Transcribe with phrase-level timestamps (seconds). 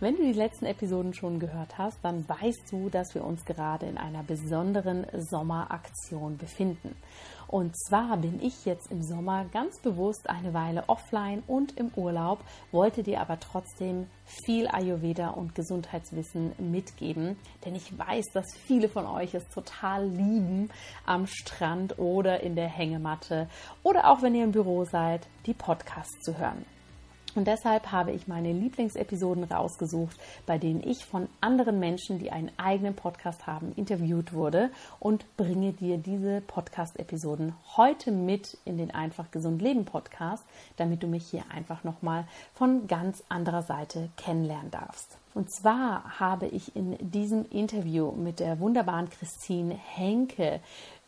[0.00, 3.86] Wenn du die letzten Episoden schon gehört hast, dann weißt du, dass wir uns gerade
[3.86, 6.94] in einer besonderen Sommeraktion befinden.
[7.48, 12.40] Und zwar bin ich jetzt im Sommer ganz bewusst eine Weile offline und im Urlaub,
[12.72, 19.06] wollte dir aber trotzdem viel Ayurveda und Gesundheitswissen mitgeben, denn ich weiß, dass viele von
[19.06, 20.68] euch es total lieben,
[21.06, 23.48] am Strand oder in der Hängematte
[23.82, 26.66] oder auch wenn ihr im Büro seid, die Podcasts zu hören.
[27.34, 32.50] Und deshalb habe ich meine Lieblingsepisoden rausgesucht, bei denen ich von anderen Menschen, die einen
[32.56, 39.30] eigenen Podcast haben, interviewt wurde und bringe dir diese Podcast-Episoden heute mit in den Einfach
[39.30, 40.42] Gesund Leben Podcast,
[40.76, 45.18] damit du mich hier einfach nochmal von ganz anderer Seite kennenlernen darfst.
[45.34, 50.60] Und zwar habe ich in diesem Interview mit der wunderbaren Christine Henke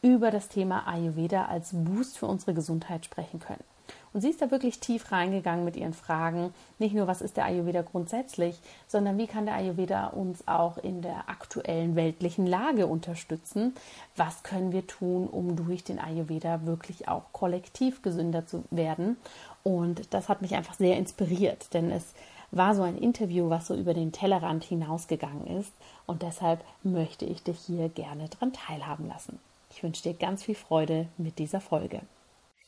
[0.03, 3.65] über das Thema Ayurveda als Boost für unsere Gesundheit sprechen können.
[4.13, 6.53] Und sie ist da wirklich tief reingegangen mit ihren Fragen.
[6.79, 8.59] Nicht nur, was ist der Ayurveda grundsätzlich,
[8.89, 13.75] sondern wie kann der Ayurveda uns auch in der aktuellen weltlichen Lage unterstützen?
[14.17, 19.17] Was können wir tun, um durch den Ayurveda wirklich auch kollektiv gesünder zu werden?
[19.63, 22.15] Und das hat mich einfach sehr inspiriert, denn es
[22.51, 25.73] war so ein Interview, was so über den Tellerrand hinausgegangen ist.
[26.07, 29.39] Und deshalb möchte ich dich hier gerne daran teilhaben lassen.
[29.71, 32.01] Ich wünsche dir ganz viel Freude mit dieser Folge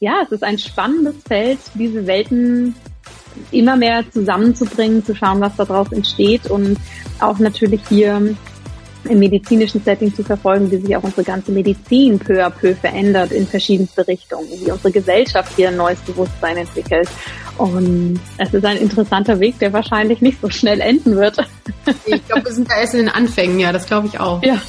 [0.03, 2.75] ja, es ist ein spannendes Feld, diese Welten
[3.53, 6.77] immer mehr zusammenzubringen, zu schauen, was daraus entsteht und
[7.21, 8.21] auch natürlich hier
[9.05, 13.31] im medizinischen Setting zu verfolgen, wie sich auch unsere ganze Medizin peu à peu verändert
[13.31, 17.09] in verschiedenste Richtungen, wie unsere Gesellschaft hier ein neues Bewusstsein entwickelt.
[17.59, 21.37] Und es ist ein interessanter Weg, der wahrscheinlich nicht so schnell enden wird.
[22.07, 24.43] Ich glaube, wir sind da erst in den Anfängen, ja, das glaube ich auch.
[24.43, 24.61] Ja.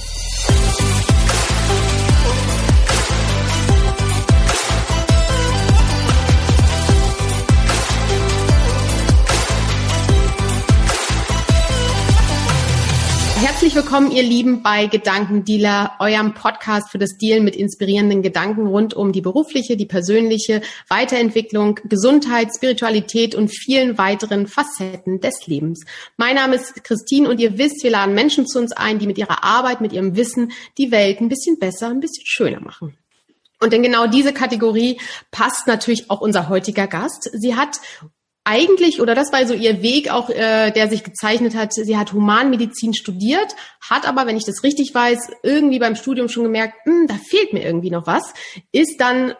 [13.73, 18.93] Herzlich willkommen, ihr Lieben, bei Gedankendealer, eurem Podcast für das Dealen mit inspirierenden Gedanken rund
[18.93, 25.85] um die berufliche, die persönliche Weiterentwicklung, Gesundheit, Spiritualität und vielen weiteren Facetten des Lebens.
[26.17, 29.17] Mein Name ist Christine und ihr wisst, wir laden Menschen zu uns ein, die mit
[29.17, 32.95] ihrer Arbeit, mit ihrem Wissen die Welt ein bisschen besser, ein bisschen schöner machen.
[33.59, 34.99] Und in genau diese Kategorie
[35.31, 37.31] passt natürlich auch unser heutiger Gast.
[37.33, 37.79] Sie hat
[38.45, 42.11] eigentlich, oder das war so ihr Weg auch, äh, der sich gezeichnet hat, sie hat
[42.11, 43.55] Humanmedizin studiert,
[43.89, 47.53] hat aber, wenn ich das richtig weiß, irgendwie beim Studium schon gemerkt, hm, da fehlt
[47.53, 48.33] mir irgendwie noch was,
[48.71, 49.33] ist dann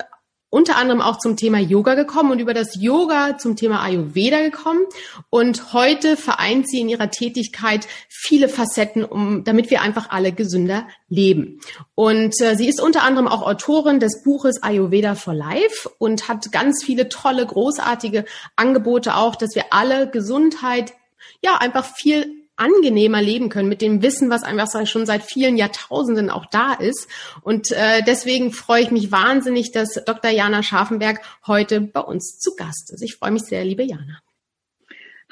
[0.54, 4.86] unter anderem auch zum Thema Yoga gekommen und über das Yoga zum Thema Ayurveda gekommen.
[5.32, 10.88] Und heute vereint sie in ihrer Tätigkeit viele Facetten, um, damit wir einfach alle gesünder
[11.10, 11.60] leben.
[11.96, 16.52] Und äh, sie ist unter anderem auch Autorin des Buches Ayurveda for Life und hat
[16.52, 18.24] ganz viele tolle, großartige
[18.56, 20.94] Angebote auch, dass wir alle Gesundheit
[21.42, 26.30] ja einfach viel angenehmer leben können mit dem Wissen, was einfach schon seit vielen Jahrtausenden
[26.30, 27.08] auch da ist.
[27.42, 30.32] Und äh, deswegen freue ich mich wahnsinnig, dass Dr.
[30.32, 33.02] Jana Scharfenberg heute bei uns zu Gast ist.
[33.02, 34.20] Ich freue mich sehr, liebe Jana.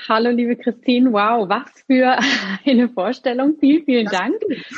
[0.07, 1.13] Hallo, liebe Christine.
[1.13, 2.17] Wow, was für
[2.65, 3.57] eine Vorstellung.
[3.59, 4.35] Vielen, vielen Dank.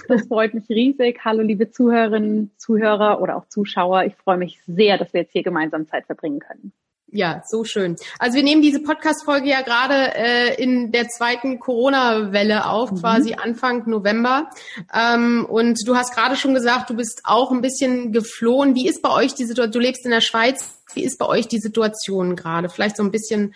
[0.10, 1.22] Das freut mich riesig.
[1.24, 4.04] Hallo, liebe Zuhörerinnen, Zuhörer oder auch Zuschauer.
[4.04, 6.74] Ich freue mich sehr, dass wir jetzt hier gemeinsam Zeit verbringen können.
[7.16, 7.96] Ja, so schön.
[8.18, 13.00] Also wir nehmen diese Podcast-Folge ja gerade äh, in der zweiten Corona-Welle auf, mhm.
[13.02, 14.50] quasi Anfang November.
[14.92, 18.74] Ähm, und du hast gerade schon gesagt, du bist auch ein bisschen geflohen.
[18.74, 19.74] Wie ist bei euch die Situation?
[19.74, 20.82] Du lebst in der Schweiz.
[20.96, 22.68] Wie ist bei euch die Situation gerade?
[22.68, 23.54] Vielleicht so ein bisschen,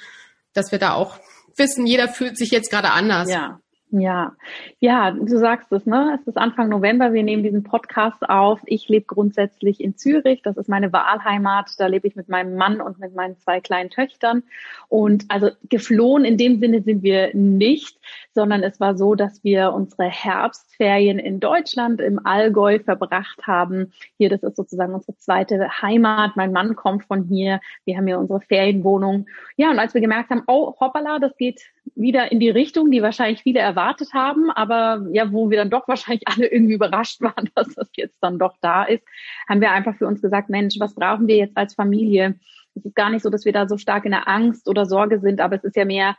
[0.53, 1.17] dass wir da auch
[1.55, 3.27] wissen, jeder fühlt sich jetzt gerade anders.
[3.27, 3.59] Ja.
[3.89, 4.35] Ja,
[4.81, 6.19] ja, du sagst es, ne?
[6.19, 7.13] Es ist Anfang November.
[7.13, 8.59] Wir nehmen diesen Podcast auf.
[8.65, 10.41] Ich lebe grundsätzlich in Zürich.
[10.41, 11.71] Das ist meine Wahlheimat.
[11.77, 14.43] Da lebe ich mit meinem Mann und mit meinen zwei kleinen Töchtern.
[14.89, 17.97] Und also geflohen in dem Sinne sind wir nicht,
[18.33, 23.93] sondern es war so, dass wir unsere Herbstferien in Deutschland im Allgäu verbracht haben.
[24.17, 26.35] Hier, das ist sozusagen unsere zweite Heimat.
[26.35, 27.61] Mein Mann kommt von hier.
[27.85, 29.27] Wir haben hier unsere Ferienwohnung.
[29.55, 31.61] Ja, und als wir gemerkt haben, oh, hoppala, das geht
[31.95, 35.87] wieder in die Richtung, die wahrscheinlich viele erwartet haben, aber ja, wo wir dann doch
[35.87, 39.03] wahrscheinlich alle irgendwie überrascht waren, dass das jetzt dann doch da ist,
[39.47, 42.35] haben wir einfach für uns gesagt, Mensch, was brauchen wir jetzt als Familie?
[42.75, 45.19] Es ist gar nicht so, dass wir da so stark in der Angst oder Sorge
[45.19, 46.15] sind, aber es ist ja mehr,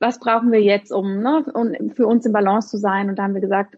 [0.00, 3.08] was brauchen wir jetzt, um, ne, um für uns im Balance zu sein?
[3.08, 3.76] Und da haben wir gesagt,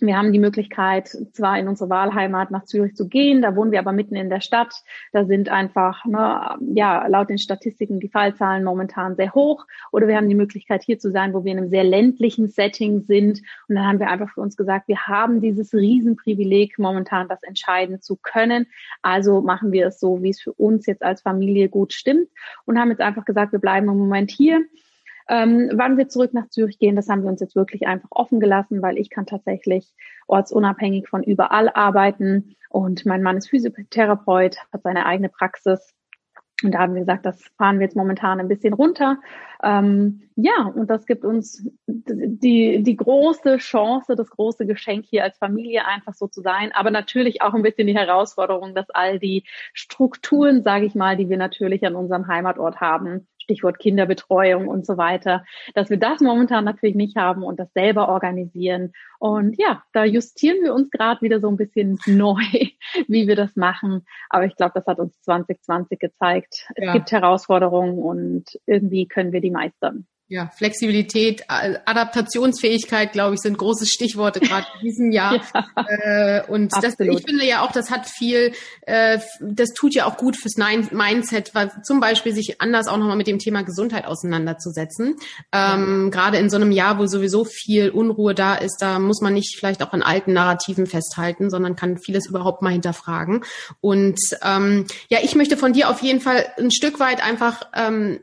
[0.00, 3.78] wir haben die Möglichkeit, zwar in unsere Wahlheimat nach Zürich zu gehen, da wohnen wir
[3.78, 4.74] aber mitten in der Stadt.
[5.12, 9.66] Da sind einfach, ne, ja, laut den Statistiken die Fallzahlen momentan sehr hoch.
[9.92, 13.02] Oder wir haben die Möglichkeit, hier zu sein, wo wir in einem sehr ländlichen Setting
[13.02, 13.42] sind.
[13.68, 18.00] Und dann haben wir einfach für uns gesagt, wir haben dieses Riesenprivileg, momentan das entscheiden
[18.00, 18.66] zu können.
[19.02, 22.28] Also machen wir es so, wie es für uns jetzt als Familie gut stimmt.
[22.64, 24.64] Und haben jetzt einfach gesagt, wir bleiben im Moment hier
[25.32, 28.38] ähm, wann wir zurück nach Zürich gehen, das haben wir uns jetzt wirklich einfach offen
[28.38, 29.94] gelassen, weil ich kann tatsächlich
[30.26, 35.94] ortsunabhängig von überall arbeiten und mein Mann ist Physiotherapeut, hat seine eigene Praxis
[36.62, 39.18] und da haben wir gesagt, das fahren wir jetzt momentan ein bisschen runter.
[39.62, 45.38] Ähm, ja, und das gibt uns die, die große Chance, das große Geschenk hier als
[45.38, 46.70] Familie einfach so zu sein.
[46.72, 51.28] Aber natürlich auch ein bisschen die Herausforderung, dass all die Strukturen, sage ich mal, die
[51.28, 55.44] wir natürlich an unserem Heimatort haben, Stichwort Kinderbetreuung und so weiter,
[55.74, 58.92] dass wir das momentan natürlich nicht haben und das selber organisieren.
[59.18, 62.42] Und ja, da justieren wir uns gerade wieder so ein bisschen neu,
[63.08, 64.06] wie wir das machen.
[64.30, 66.66] Aber ich glaube, das hat uns 2020 gezeigt.
[66.74, 66.92] Es ja.
[66.94, 70.06] gibt Herausforderungen und irgendwie können wir die meistern.
[70.32, 75.42] Ja, Flexibilität, Adaptationsfähigkeit, glaube ich, sind große Stichworte gerade in diesem Jahr.
[75.52, 78.52] ja, äh, und das, ich finde ja auch, das hat viel,
[78.86, 83.18] äh, das tut ja auch gut fürs Mindset, weil zum Beispiel sich anders auch nochmal
[83.18, 85.16] mit dem Thema Gesundheit auseinanderzusetzen.
[85.52, 86.08] Ähm, ja.
[86.08, 89.58] Gerade in so einem Jahr, wo sowieso viel Unruhe da ist, da muss man nicht
[89.58, 93.44] vielleicht auch an alten Narrativen festhalten, sondern kann vieles überhaupt mal hinterfragen.
[93.82, 98.20] Und ähm, ja, ich möchte von dir auf jeden Fall ein Stück weit einfach ähm,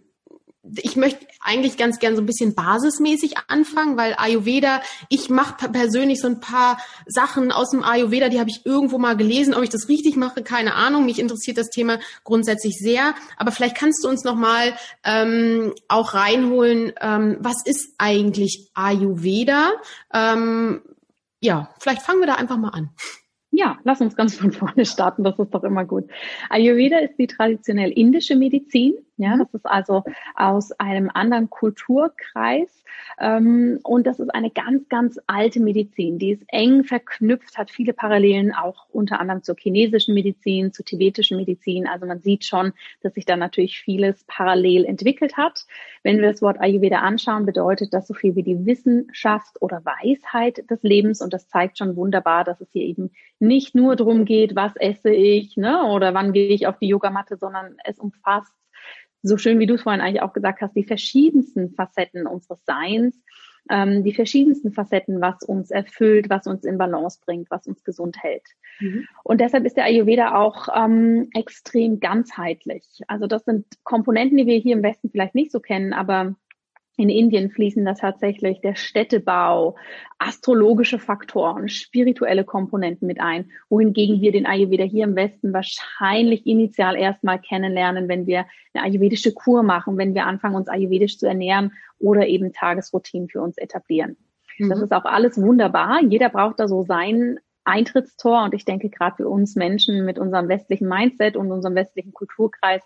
[0.77, 6.21] ich möchte eigentlich ganz gern so ein bisschen basismäßig anfangen, weil Ayurveda, ich mache persönlich
[6.21, 9.53] so ein paar Sachen aus dem Ayurveda, die habe ich irgendwo mal gelesen.
[9.53, 11.05] Ob ich das richtig mache, keine Ahnung.
[11.05, 13.13] Mich interessiert das Thema grundsätzlich sehr.
[13.37, 14.73] Aber vielleicht kannst du uns noch mal
[15.03, 19.71] ähm, auch reinholen, ähm, was ist eigentlich Ayurveda?
[20.13, 20.81] Ähm,
[21.41, 22.89] ja, vielleicht fangen wir da einfach mal an.
[23.51, 26.05] Ja, lass uns ganz von vorne starten, das ist doch immer gut.
[26.49, 28.93] Ayurveda ist die traditionell indische Medizin.
[29.19, 32.85] Ja, das ist also aus einem anderen Kulturkreis.
[33.19, 36.19] Ähm, und das ist eine ganz, ganz alte Medizin.
[36.19, 41.35] Die ist eng verknüpft, hat viele Parallelen auch unter anderem zur chinesischen Medizin, zur tibetischen
[41.35, 41.85] Medizin.
[41.85, 42.71] Also man sieht schon,
[43.01, 45.65] dass sich da natürlich vieles parallel entwickelt hat.
[46.01, 50.63] Wenn wir das Wort Ayurveda anschauen, bedeutet das so viel wie die Wissenschaft oder Weisheit
[50.71, 51.21] des Lebens.
[51.21, 55.09] Und das zeigt schon wunderbar, dass es hier eben nicht nur darum geht, was esse
[55.09, 58.53] ich, ne, oder wann gehe ich auf die Yogamatte, sondern es umfasst
[59.21, 63.15] so schön wie du es vorhin eigentlich auch gesagt hast, die verschiedensten Facetten unseres Seins,
[63.69, 68.17] ähm, die verschiedensten Facetten, was uns erfüllt, was uns in Balance bringt, was uns gesund
[68.21, 68.43] hält.
[68.79, 69.07] Mhm.
[69.23, 72.85] Und deshalb ist der Ayurveda auch ähm, extrem ganzheitlich.
[73.07, 76.35] Also das sind Komponenten, die wir hier im Westen vielleicht nicht so kennen, aber
[76.99, 79.75] in Indien fließen da tatsächlich der Städtebau,
[80.17, 86.97] astrologische Faktoren, spirituelle Komponenten mit ein, wohingegen wir den Ayurveda hier im Westen wahrscheinlich initial
[86.97, 91.71] erstmal kennenlernen, wenn wir eine ayurvedische Kur machen, wenn wir anfangen, uns ayurvedisch zu ernähren
[91.99, 94.17] oder eben Tagesroutinen für uns etablieren.
[94.57, 94.69] Mhm.
[94.69, 96.01] Das ist auch alles wunderbar.
[96.03, 98.43] Jeder braucht da so sein Eintrittstor.
[98.43, 102.81] Und ich denke, gerade für uns Menschen mit unserem westlichen Mindset und unserem westlichen Kulturkreis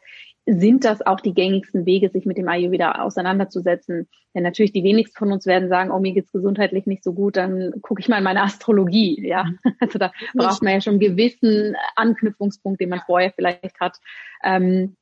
[0.46, 4.10] sind das auch die gängigsten Wege, sich mit dem Ayurveda auseinanderzusetzen.
[4.36, 7.38] Denn natürlich die wenigsten von uns werden sagen, oh, mir geht's gesundheitlich nicht so gut,
[7.38, 9.26] dann gucke ich mal in meine Astrologie.
[9.26, 9.46] Ja,
[9.80, 13.98] also da braucht man ja schon einen gewissen Anknüpfungspunkt, den man vorher vielleicht hat.
[14.44, 14.98] Ähm,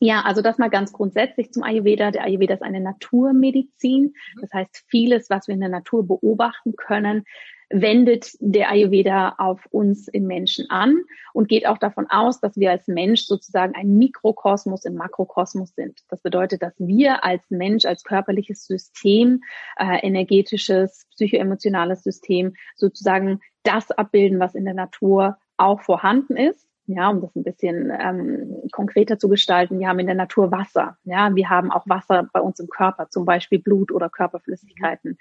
[0.00, 2.10] ja, also das mal ganz grundsätzlich zum Ayurveda.
[2.10, 4.12] Der Ayurveda ist eine Naturmedizin.
[4.34, 4.40] Mhm.
[4.40, 7.24] Das heißt, vieles, was wir in der Natur beobachten können,
[7.70, 11.02] wendet der Ayurveda auf uns in Menschen an
[11.32, 16.00] und geht auch davon aus, dass wir als Mensch sozusagen ein Mikrokosmos im Makrokosmos sind.
[16.08, 19.42] Das bedeutet, dass wir als Mensch, als körperliches System,
[19.76, 26.68] äh, energetisches, psychoemotionales System sozusagen das abbilden, was in der Natur auch vorhanden ist.
[26.86, 30.98] Ja, um das ein bisschen ähm, konkreter zu gestalten, wir haben in der Natur Wasser.
[31.04, 35.16] Ja, wir haben auch Wasser bei uns im Körper, zum Beispiel Blut oder Körperflüssigkeiten.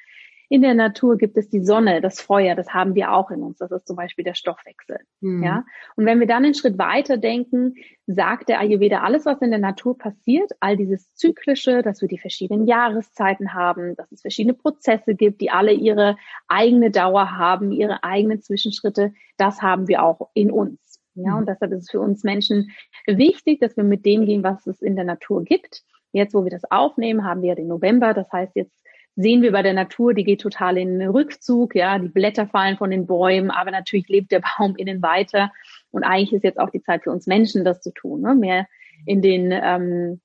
[0.54, 3.58] In der Natur gibt es die Sonne, das Feuer, das haben wir auch in uns.
[3.58, 5.00] Das ist zum Beispiel der Stoffwechsel.
[5.20, 5.42] Mhm.
[5.42, 5.66] Ja.
[5.96, 7.74] Und wenn wir dann einen Schritt weiter denken,
[8.06, 12.20] sagt der Ayurveda alles, was in der Natur passiert, all dieses Zyklische, dass wir die
[12.20, 16.18] verschiedenen Jahreszeiten haben, dass es verschiedene Prozesse gibt, die alle ihre
[16.48, 21.02] eigene Dauer haben, ihre eigenen Zwischenschritte, das haben wir auch in uns.
[21.16, 21.38] Ja, mhm.
[21.38, 22.70] und deshalb ist es für uns Menschen
[23.08, 25.82] wichtig, dass wir mit dem gehen, was es in der Natur gibt.
[26.12, 28.14] Jetzt, wo wir das aufnehmen, haben wir ja den November.
[28.14, 28.83] Das heißt, jetzt
[29.16, 32.78] sehen wir bei der Natur, die geht total in den Rückzug, ja, die Blätter fallen
[32.78, 35.52] von den Bäumen, aber natürlich lebt der Baum innen weiter.
[35.92, 38.34] Und eigentlich ist jetzt auch die Zeit für uns Menschen, das zu tun, ne?
[38.34, 38.68] mehr
[39.06, 40.22] in den ähm,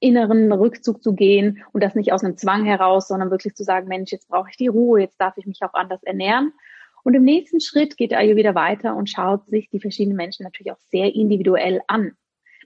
[0.00, 3.88] inneren Rückzug zu gehen und das nicht aus einem Zwang heraus, sondern wirklich zu sagen,
[3.88, 6.52] Mensch, jetzt brauche ich die Ruhe, jetzt darf ich mich auch anders ernähren.
[7.04, 10.80] Und im nächsten Schritt geht Ayurveda weiter und schaut sich die verschiedenen Menschen natürlich auch
[10.90, 12.12] sehr individuell an.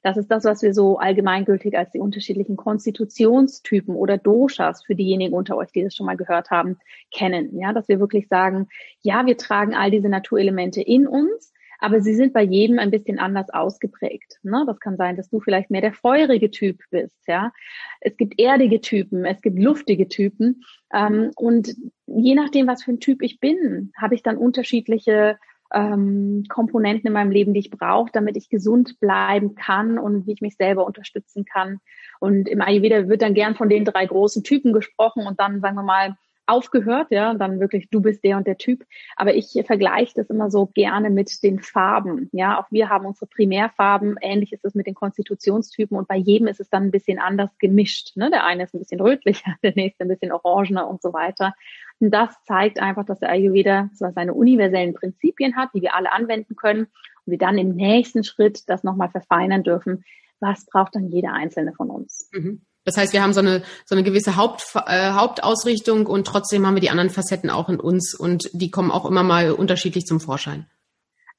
[0.03, 5.35] Das ist das, was wir so allgemeingültig als die unterschiedlichen Konstitutionstypen oder Doshas für diejenigen
[5.35, 6.79] unter euch, die das schon mal gehört haben,
[7.11, 7.59] kennen.
[7.59, 8.69] Ja, dass wir wirklich sagen,
[9.03, 13.19] ja, wir tragen all diese Naturelemente in uns, aber sie sind bei jedem ein bisschen
[13.19, 14.39] anders ausgeprägt.
[14.43, 14.65] Ne?
[14.67, 17.17] Das kann sein, dass du vielleicht mehr der feurige Typ bist.
[17.27, 17.53] Ja,
[18.01, 21.75] es gibt erdige Typen, es gibt luftige Typen ähm, und
[22.07, 25.39] je nachdem, was für ein Typ ich bin, habe ich dann unterschiedliche
[25.73, 30.33] ähm, Komponenten in meinem Leben, die ich brauche, damit ich gesund bleiben kann und wie
[30.33, 31.81] ich mich selber unterstützen kann.
[32.19, 35.77] Und im Ayurveda wird dann gern von den drei großen Typen gesprochen und dann, sagen
[35.77, 36.17] wir mal,
[36.51, 38.85] aufgehört, ja, dann wirklich du bist der und der Typ.
[39.17, 42.29] Aber ich vergleiche das immer so gerne mit den Farben.
[42.33, 44.17] Ja, auch wir haben unsere Primärfarben.
[44.21, 47.57] Ähnlich ist es mit den Konstitutionstypen und bei jedem ist es dann ein bisschen anders
[47.59, 48.17] gemischt.
[48.17, 48.31] Ne?
[48.31, 51.55] Der eine ist ein bisschen rötlicher, der nächste ein bisschen orangener und so weiter.
[52.01, 56.13] Und das zeigt einfach, dass der Ayurveda zwar seine universellen Prinzipien hat, die wir alle
[56.13, 56.87] anwenden können
[57.27, 60.05] und wir dann im nächsten Schritt das nochmal verfeinern dürfen.
[60.41, 62.31] Was braucht dann jeder Einzelne von uns?
[62.33, 62.63] Mhm.
[62.85, 66.75] Das heißt, wir haben so eine, so eine gewisse Haupt, äh, Hauptausrichtung und trotzdem haben
[66.75, 70.19] wir die anderen Facetten auch in uns und die kommen auch immer mal unterschiedlich zum
[70.19, 70.67] Vorschein.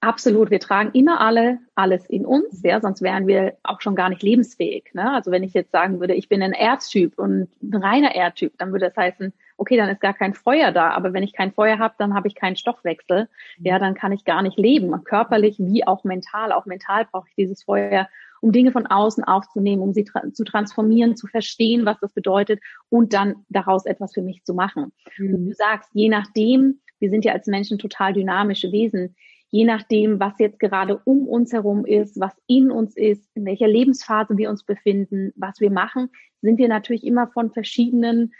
[0.01, 0.49] Absolut.
[0.49, 4.23] Wir tragen immer alle alles in uns, ja, sonst wären wir auch schon gar nicht
[4.23, 4.91] lebensfähig.
[4.93, 5.11] Ne?
[5.13, 8.71] Also wenn ich jetzt sagen würde, ich bin ein Erdtyp und ein reiner Erdtyp, dann
[8.71, 10.89] würde das heißen, okay, dann ist gar kein Feuer da.
[10.91, 13.29] Aber wenn ich kein Feuer habe, dann habe ich keinen Stoffwechsel.
[13.59, 16.51] Ja, dann kann ich gar nicht leben, körperlich wie auch mental.
[16.51, 18.07] Auch mental brauche ich dieses Feuer,
[18.41, 22.59] um Dinge von außen aufzunehmen, um sie tra zu transformieren, zu verstehen, was das bedeutet
[22.89, 24.91] und dann daraus etwas für mich zu machen.
[25.17, 25.35] Mhm.
[25.35, 29.15] Und du sagst, je nachdem, wir sind ja als Menschen total dynamische Wesen,
[29.51, 33.67] je nachdem, was jetzt gerade um uns herum ist, was in uns ist, in welcher
[33.67, 36.09] Lebensphase wir uns befinden, was wir machen,
[36.41, 38.33] sind wir natürlich immer von verschiedenen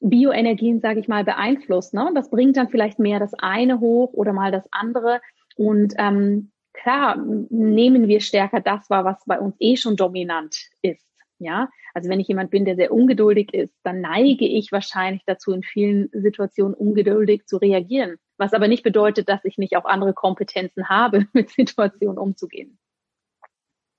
[0.00, 1.94] Bioenergien, sage ich mal, beeinflusst.
[1.94, 2.10] Ne?
[2.14, 5.20] Das bringt dann vielleicht mehr das eine hoch oder mal das andere.
[5.56, 11.06] Und ähm, klar nehmen wir stärker das wahr, was bei uns eh schon dominant ist.
[11.38, 15.52] Ja, also wenn ich jemand bin, der sehr ungeduldig ist, dann neige ich wahrscheinlich dazu,
[15.52, 18.16] in vielen Situationen ungeduldig zu reagieren.
[18.42, 22.76] Was aber nicht bedeutet, dass ich nicht auch andere Kompetenzen habe, mit Situationen umzugehen.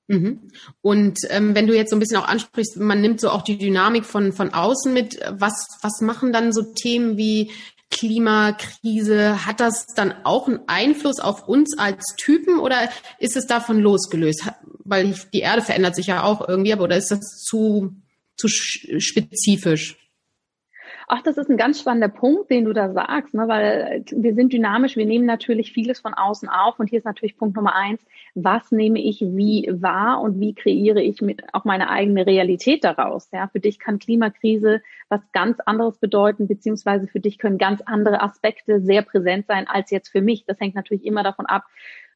[0.08, 0.52] Mhm.
[0.82, 3.58] Und ähm, wenn du jetzt so ein bisschen auch ansprichst, man nimmt so auch die
[3.58, 7.52] Dynamik von, von außen mit, was, was machen dann so Themen wie
[7.90, 13.80] Klimakrise, hat das dann auch einen Einfluss auf uns als Typen oder ist es davon
[13.80, 14.50] losgelöst?
[14.84, 17.96] Weil die Erde verändert sich ja auch irgendwie, aber oder ist das zu,
[18.36, 20.03] zu spezifisch?
[21.08, 23.48] Ach, das ist ein ganz spannender Punkt, den du da sagst, ne?
[23.48, 27.38] weil wir sind dynamisch, wir nehmen natürlich vieles von außen auf und hier ist natürlich
[27.38, 28.02] Punkt Nummer eins,
[28.36, 33.30] was nehme ich wie wahr und wie kreiere ich mit auch meine eigene Realität daraus.
[33.32, 38.22] Ja, für dich kann Klimakrise was ganz anderes bedeuten, beziehungsweise für dich können ganz andere
[38.22, 40.46] Aspekte sehr präsent sein als jetzt für mich.
[40.46, 41.66] Das hängt natürlich immer davon ab,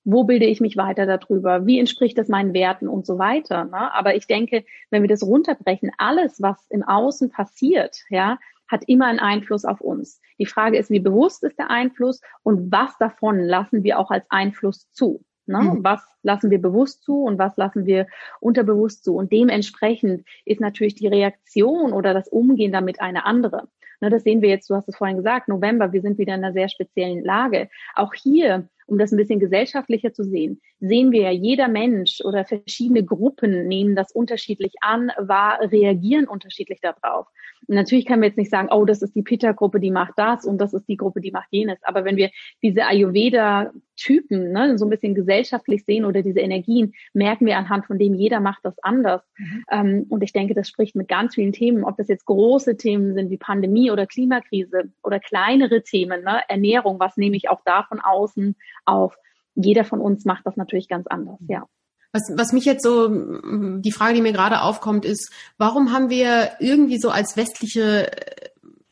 [0.10, 3.65] wo bilde ich mich weiter darüber, wie entspricht das meinen Werten und so weiter.
[3.65, 3.94] Ne?
[3.94, 9.07] Aber ich denke, wenn wir das runterbrechen, alles, was im Außen passiert, ja, hat immer
[9.07, 10.21] einen Einfluss auf uns.
[10.39, 14.25] Die Frage ist, wie bewusst ist der Einfluss und was davon lassen wir auch als
[14.29, 15.24] Einfluss zu?
[15.45, 15.59] Ne?
[15.59, 15.83] Mhm.
[15.83, 18.07] Was lassen wir bewusst zu und was lassen wir
[18.39, 19.15] unterbewusst zu?
[19.15, 23.69] Und dementsprechend ist natürlich die Reaktion oder das Umgehen damit eine andere.
[24.00, 26.43] Ne, das sehen wir jetzt, du hast es vorhin gesagt, November, wir sind wieder in
[26.43, 27.69] einer sehr speziellen Lage.
[27.95, 32.46] Auch hier um das ein bisschen gesellschaftlicher zu sehen, sehen wir ja, jeder Mensch oder
[32.46, 37.27] verschiedene Gruppen nehmen das unterschiedlich an, war, reagieren unterschiedlich darauf.
[37.67, 40.46] Und natürlich können wir jetzt nicht sagen, oh, das ist die Pitta-Gruppe, die macht das
[40.46, 41.77] und das ist die Gruppe, die macht jenes.
[41.84, 42.29] Aber wenn wir
[42.62, 47.98] diese Ayurveda-Typen ne, so ein bisschen gesellschaftlich sehen oder diese Energien, merken wir anhand von
[47.98, 49.22] dem, jeder macht das anders.
[49.38, 49.65] Mhm.
[49.72, 53.15] Ähm, und ich denke, das spricht mit ganz vielen Themen, ob das jetzt große Themen
[53.15, 57.84] sind wie Pandemie oder Klimakrise oder kleinere Themen, ne, Ernährung, was nehme ich auch da
[57.84, 58.56] von außen
[58.88, 59.15] auf.
[59.56, 61.65] Jeder von uns macht das natürlich ganz anders, ja.
[62.13, 66.51] Was, was mich jetzt so, die Frage, die mir gerade aufkommt, ist, warum haben wir
[66.60, 68.10] irgendwie so als westliche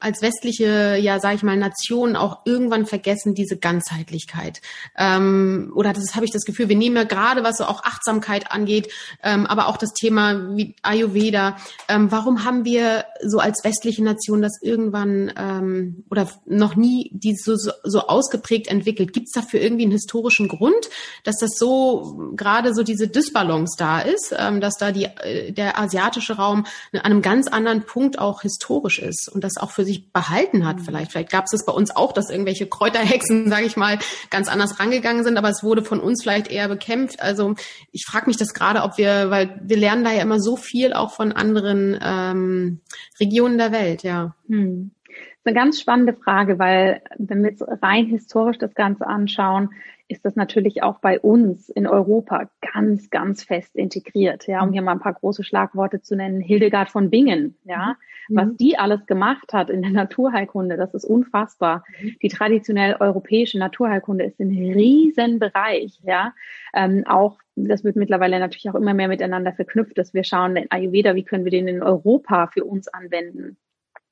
[0.05, 4.61] als westliche, ja, sage ich mal, Nation auch irgendwann vergessen diese Ganzheitlichkeit.
[4.95, 8.51] Ähm, oder das habe ich das Gefühl, wir nehmen ja gerade, was so auch Achtsamkeit
[8.51, 8.91] angeht,
[9.23, 11.57] ähm, aber auch das Thema wie Ayurveda.
[11.89, 17.35] Ähm, warum haben wir so als westliche Nation das irgendwann ähm, oder noch nie die
[17.35, 19.11] so, so, so ausgeprägt entwickelt?
[19.11, 20.87] Gibt es dafür irgendwie einen historischen Grund,
[21.23, 25.79] dass das so gerade so diese Dysbalance da ist, ähm, dass da die, äh, der
[25.79, 29.94] asiatische Raum an einem ganz anderen Punkt auch historisch ist und das auch für sich
[29.95, 31.11] sich behalten hat vielleicht.
[31.11, 33.97] Vielleicht gab es es bei uns auch, dass irgendwelche Kräuterhexen, sage ich mal,
[34.29, 37.21] ganz anders rangegangen sind, aber es wurde von uns vielleicht eher bekämpft.
[37.21, 37.55] Also
[37.91, 40.93] ich frage mich das gerade, ob wir, weil wir lernen da ja immer so viel
[40.93, 42.81] auch von anderen ähm,
[43.19, 44.35] Regionen der Welt, ja.
[44.47, 44.91] Hm.
[45.07, 49.69] ist eine ganz spannende Frage, weil wenn wir jetzt rein historisch das Ganze anschauen,
[50.07, 54.47] ist das natürlich auch bei uns in Europa ganz, ganz fest integriert.
[54.47, 56.41] Ja, um hier mal ein paar große Schlagworte zu nennen.
[56.41, 57.95] Hildegard von Bingen, ja,
[58.27, 58.35] mhm.
[58.35, 61.83] was die alles gemacht hat in der Naturheilkunde, das ist unfassbar.
[61.99, 62.15] Mhm.
[62.21, 66.33] Die traditionell europäische Naturheilkunde ist ein Riesenbereich, ja.
[66.73, 70.69] Ähm, auch, das wird mittlerweile natürlich auch immer mehr miteinander verknüpft, dass wir schauen, den
[70.69, 73.57] Ayurveda, wie können wir den in Europa für uns anwenden?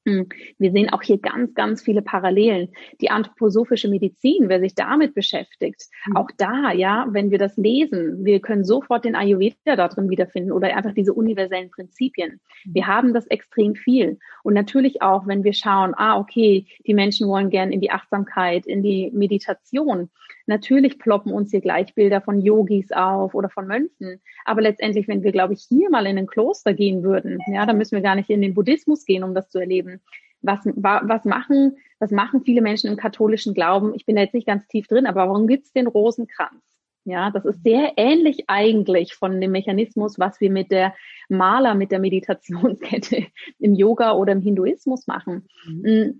[0.06, 0.28] Hm.
[0.58, 2.70] Wir sehen auch hier ganz, ganz viele Parallelen.
[3.00, 6.18] Die anthroposophische Medizin, wer sich damit beschäftigt, mhm.
[6.18, 10.52] auch da, ja, wenn wir das lesen, wir können sofort den Ayurveda da drin wiederfinden
[10.52, 12.42] oder einfach diese universellen Prinzipien.
[12.66, 12.74] Mhm.
[12.74, 14.20] Wir haben das extrem viel.
[14.44, 18.66] Und natürlich auch, wenn wir schauen, ah, okay, die Menschen wollen gern in die Achtsamkeit,
[18.66, 20.10] in die Meditation.
[20.46, 24.22] Natürlich ploppen uns hier gleich Bilder von Yogis auf oder von Mönchen.
[24.46, 27.78] Aber letztendlich, wenn wir, glaube ich, hier mal in ein Kloster gehen würden, ja, dann
[27.78, 30.02] müssen wir gar nicht in den Buddhismus gehen, um das zu erleben.
[30.42, 33.94] Was, was machen, was machen viele Menschen im katholischen Glauben?
[33.96, 36.62] Ich bin da jetzt nicht ganz tief drin, aber warum gibt's den Rosenkranz?
[37.06, 40.96] Ja, das ist sehr ähnlich eigentlich von dem Mechanismus, was wir mit der
[41.28, 43.28] Maler, mit der Meditationskette
[43.60, 45.48] im Yoga oder im Hinduismus machen.
[45.66, 46.20] Mhm.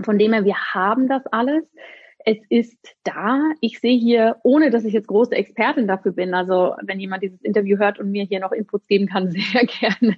[0.00, 1.64] Von dem her, wir haben das alles
[2.24, 3.50] es ist da.
[3.60, 7.40] Ich sehe hier, ohne dass ich jetzt große Expertin dafür bin, also wenn jemand dieses
[7.42, 10.16] Interview hört und mir hier noch Inputs geben kann, sehr gerne.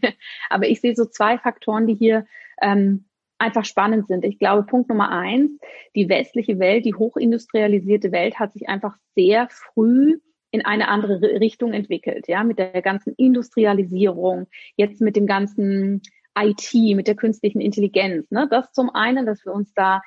[0.51, 2.27] Aber ich sehe so zwei Faktoren, die hier
[2.61, 3.07] ähm,
[3.39, 4.25] einfach spannend sind.
[4.25, 5.51] Ich glaube, Punkt Nummer eins,
[5.95, 10.19] die westliche Welt, die hochindustrialisierte Welt hat sich einfach sehr früh
[10.51, 14.47] in eine andere Richtung entwickelt, ja, mit der ganzen Industrialisierung,
[14.77, 16.01] jetzt mit dem ganzen
[16.39, 18.31] IT, mit der künstlichen Intelligenz.
[18.31, 18.47] Ne?
[18.49, 20.01] Das zum einen, dass wir uns da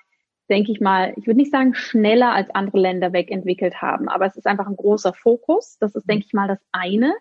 [0.50, 4.38] denke ich mal, ich würde nicht sagen schneller als andere Länder wegentwickelt haben, aber es
[4.38, 5.78] ist einfach ein großer Fokus.
[5.80, 7.14] Das ist, denke ich mal, das eine,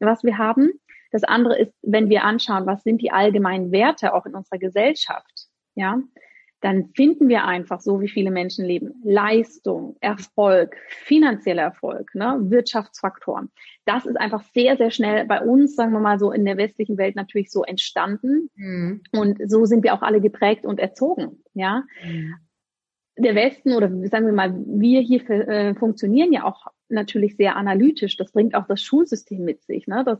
[0.00, 0.70] was wir haben.
[1.10, 5.48] Das andere ist, wenn wir anschauen, was sind die allgemeinen Werte auch in unserer Gesellschaft,
[5.74, 5.98] ja,
[6.60, 8.94] dann finden wir einfach so, wie viele Menschen leben.
[9.04, 13.50] Leistung, Erfolg, finanzieller Erfolg, ne, Wirtschaftsfaktoren.
[13.84, 16.96] Das ist einfach sehr, sehr schnell bei uns, sagen wir mal so, in der westlichen
[16.96, 18.48] Welt natürlich so entstanden.
[18.54, 19.02] Mhm.
[19.12, 21.84] Und so sind wir auch alle geprägt und erzogen, ja.
[22.02, 22.34] Mhm
[23.16, 28.16] der Westen oder sagen wir mal, wir hier äh, funktionieren ja auch natürlich sehr analytisch.
[28.16, 29.86] Das bringt auch das Schulsystem mit sich.
[29.86, 30.02] Ne?
[30.04, 30.18] Das,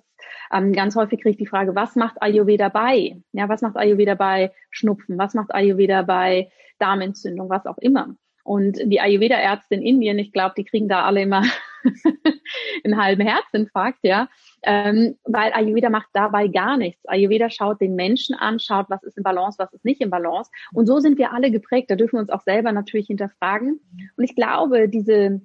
[0.53, 3.21] ähm, ganz häufig kriege ich die Frage, was macht Ayurveda bei?
[3.33, 5.19] Ja, was macht Ayurveda bei Schnupfen?
[5.19, 7.49] Was macht Ayurveda bei Darmentzündung?
[7.49, 8.15] Was auch immer.
[8.45, 11.43] Und die Ayurveda-Ärzte in Indien, ich glaube, die kriegen da alle immer
[12.85, 14.29] einen halben Herzinfarkt, ja,
[14.65, 17.07] ähm, weil Ayurveda macht dabei gar nichts.
[17.07, 20.51] Ayurveda schaut den Menschen an, schaut, was ist in Balance, was ist nicht in Balance.
[20.73, 21.91] Und so sind wir alle geprägt.
[21.91, 23.81] Da dürfen wir uns auch selber natürlich hinterfragen.
[24.17, 25.41] Und ich glaube, diese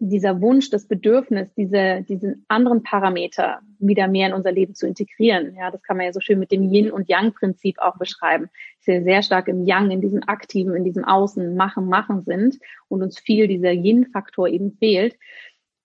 [0.00, 5.54] dieser Wunsch, das Bedürfnis, diese, diesen anderen Parameter wieder mehr in unser Leben zu integrieren.
[5.54, 8.48] Ja, das kann man ja so schön mit dem Yin- und Yang-Prinzip auch beschreiben.
[8.78, 12.58] Dass wir sehr stark im Yang, in diesem Aktiven, in diesem Außen, Machen, Machen sind
[12.88, 15.16] und uns viel dieser Yin-Faktor eben fehlt.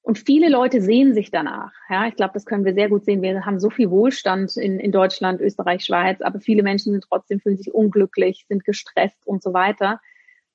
[0.06, 1.74] Und viele Leute sehen sich danach.
[1.90, 3.24] Ja, ich glaube, das können wir sehr gut sehen.
[3.24, 7.40] Wir haben so viel Wohlstand in, in Deutschland, Österreich, Schweiz, aber viele Menschen sind trotzdem,
[7.40, 10.00] fühlen sich unglücklich, sind gestresst und so weiter.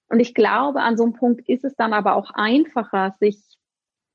[0.09, 3.41] Und ich glaube, an so einem Punkt ist es dann aber auch einfacher, sich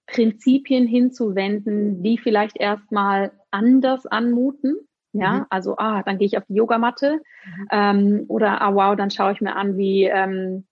[0.07, 4.77] Prinzipien hinzuwenden, die vielleicht erstmal anders anmuten.
[5.11, 5.45] Ja, mhm.
[5.49, 7.67] also, ah, dann gehe ich auf die Yogamatte mhm.
[7.71, 10.65] ähm, oder ah, wow, dann schaue ich mir an, wie ähm,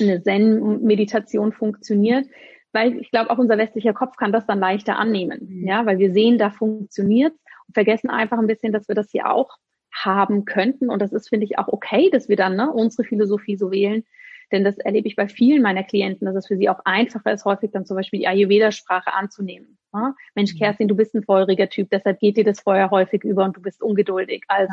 [0.00, 2.26] eine Zen-Meditation funktioniert.
[2.72, 5.48] Weil ich glaube, auch unser westlicher Kopf kann das dann leichter annehmen.
[5.48, 5.66] Mhm.
[5.66, 7.32] Ja, weil wir sehen, da funktioniert
[7.66, 9.56] und vergessen einfach ein bisschen, dass wir das hier auch
[9.92, 10.88] haben könnten.
[10.88, 14.04] Und das ist, finde ich, auch okay, dass wir dann ne, unsere Philosophie so wählen,
[14.52, 17.44] denn das erlebe ich bei vielen meiner Klienten, dass es für sie auch einfacher ist,
[17.44, 19.78] häufig dann zum Beispiel die Ayurveda-Sprache anzunehmen.
[19.92, 20.14] Ja?
[20.34, 20.56] Mensch.
[20.56, 23.62] Kerstin, du bist ein feuriger Typ, deshalb geht dir das Feuer häufig über und du
[23.62, 24.44] bist ungeduldig.
[24.48, 24.70] Als,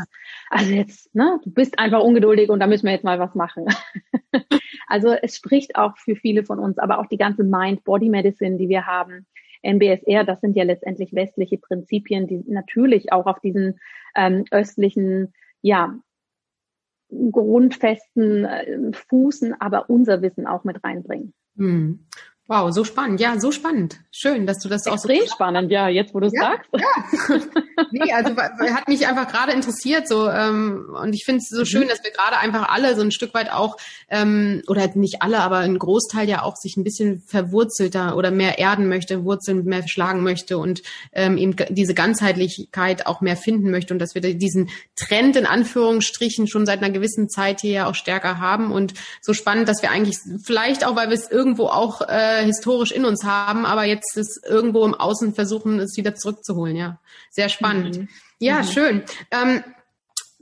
[0.49, 3.65] also jetzt, ne, du bist einfach ungeduldig und da müssen wir jetzt mal was machen.
[4.87, 8.85] also es spricht auch für viele von uns, aber auch die ganze Mind-Body-Medicine, die wir
[8.85, 9.25] haben.
[9.63, 13.79] MBSR, das sind ja letztendlich westliche Prinzipien, die natürlich auch auf diesen
[14.15, 15.97] ähm, östlichen ja,
[17.09, 21.33] grundfesten äh, Fußen, aber unser Wissen auch mit reinbringen.
[21.57, 22.05] Hm.
[22.49, 23.19] Wow, so spannend.
[23.19, 23.99] Ja, so spannend.
[24.09, 26.69] Schön, dass du das Extrem auch so spannend, ja, jetzt wo du es ja, sagst.
[26.71, 27.37] Ja.
[27.91, 31.65] nee, also hat mich einfach gerade interessiert so ähm, und ich finde es so mhm.
[31.65, 33.75] schön, dass wir gerade einfach alle so ein Stück weit auch
[34.09, 38.59] ähm, oder nicht alle, aber ein Großteil ja auch sich ein bisschen verwurzelter oder mehr
[38.59, 43.93] erden möchte, Wurzeln mehr schlagen möchte und ähm, eben diese Ganzheitlichkeit auch mehr finden möchte
[43.93, 47.95] und dass wir diesen Trend in Anführungsstrichen schon seit einer gewissen Zeit hier ja auch
[47.95, 52.01] stärker haben und so spannend, dass wir eigentlich vielleicht auch, weil wir es irgendwo auch
[52.07, 56.75] äh, historisch in uns haben, aber jetzt ist irgendwo im Außen versuchen, es wieder zurückzuholen.
[56.75, 57.97] Ja, sehr spannend.
[57.97, 58.09] Mhm.
[58.39, 58.63] Ja, mhm.
[58.65, 59.03] schön.
[59.31, 59.63] Ähm,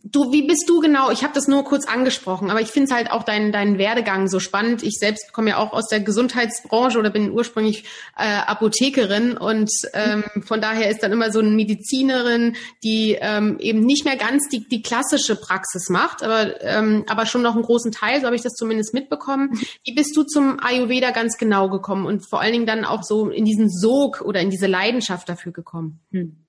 [0.06, 1.10] du, wie bist du genau?
[1.10, 4.28] Ich habe das nur kurz angesprochen, aber ich finde es halt auch deinen deinen Werdegang
[4.28, 4.84] so spannend.
[4.84, 7.86] Ich selbst komme ja auch aus der Gesundheitsbranche oder bin ursprünglich
[8.18, 13.80] äh, Apothekerin und ähm, von daher ist dann immer so eine Medizinerin, die ähm, eben
[13.80, 17.92] nicht mehr ganz die, die klassische Praxis macht, aber ähm, aber schon noch einen großen
[17.92, 19.60] Teil, so habe ich das zumindest mitbekommen.
[19.84, 23.30] Wie bist du zum Ayurveda ganz genau gekommen und vor allen Dingen dann auch so
[23.30, 26.00] in diesen Sog oder in diese Leidenschaft dafür gekommen?
[26.12, 26.45] Hm.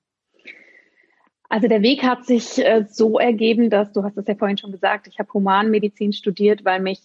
[1.49, 4.73] Also der Weg hat sich äh, so ergeben, dass, du hast es ja vorhin schon
[4.73, 7.01] gesagt, ich habe Humanmedizin studiert, weil mich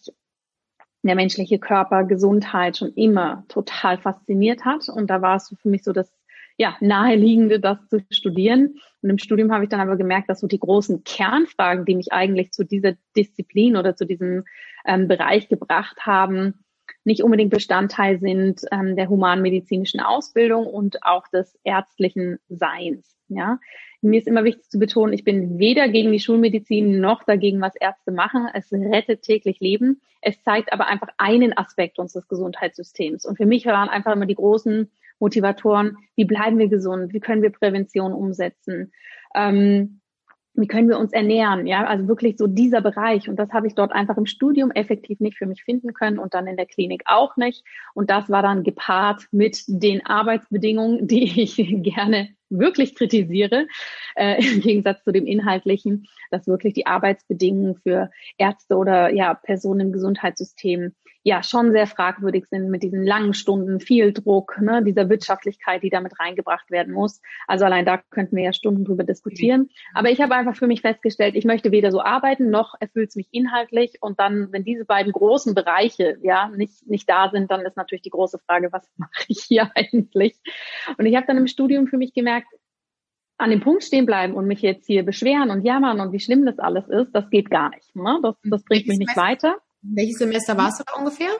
[1.04, 4.88] der menschliche Körper, Gesundheit schon immer total fasziniert hat.
[4.90, 6.12] Und da war es für mich so das
[6.58, 8.76] ja, naheliegende, das zu studieren.
[9.02, 12.12] Und im Studium habe ich dann aber gemerkt, dass so die großen Kernfragen, die mich
[12.12, 14.44] eigentlich zu dieser Disziplin oder zu diesem
[14.86, 16.64] ähm, Bereich gebracht haben,
[17.04, 23.16] nicht unbedingt Bestandteil sind ähm, der humanmedizinischen Ausbildung und auch des ärztlichen Seins.
[23.28, 23.60] Ja,
[24.02, 27.76] mir ist immer wichtig zu betonen, ich bin weder gegen die Schulmedizin noch dagegen, was
[27.76, 28.48] Ärzte machen.
[28.54, 30.02] Es rettet täglich Leben.
[30.22, 33.26] Es zeigt aber einfach einen Aspekt unseres Gesundheitssystems.
[33.26, 37.14] Und für mich waren einfach immer die großen Motivatoren, wie bleiben wir gesund?
[37.14, 38.92] Wie können wir Prävention umsetzen?
[39.36, 40.01] Ähm,
[40.54, 41.66] wie können wir uns ernähren?
[41.66, 43.30] Ja, also wirklich so dieser Bereich.
[43.30, 46.34] Und das habe ich dort einfach im Studium effektiv nicht für mich finden können und
[46.34, 47.64] dann in der Klinik auch nicht.
[47.94, 53.68] Und das war dann gepaart mit den Arbeitsbedingungen, die ich gerne wirklich kritisiere,
[54.16, 59.88] äh, im Gegensatz zu dem inhaltlichen, dass wirklich die Arbeitsbedingungen für Ärzte oder ja Personen
[59.88, 65.10] im Gesundheitssystem ja schon sehr fragwürdig sind mit diesen langen Stunden, viel Druck, ne, dieser
[65.10, 67.22] Wirtschaftlichkeit, die damit reingebracht werden muss.
[67.48, 69.70] Also allein da könnten wir ja Stunden drüber diskutieren.
[69.94, 73.16] Aber ich habe einfach für mich festgestellt, ich möchte weder so arbeiten, noch erfüllt es
[73.16, 73.98] mich inhaltlich.
[74.02, 78.02] Und dann, wenn diese beiden großen Bereiche ja nicht, nicht da sind, dann ist natürlich
[78.04, 80.40] die große Frage, was mache ich hier eigentlich?
[80.98, 82.48] Und ich habe dann im Studium für mich gemerkt,
[83.38, 86.46] an dem Punkt stehen bleiben und mich jetzt hier beschweren und jammern und wie schlimm
[86.46, 87.96] das alles ist, das geht gar nicht.
[87.96, 88.20] Ne?
[88.22, 89.58] Das, das bringt mich nicht weiter.
[89.82, 91.32] Welches Semester warst du da ungefähr?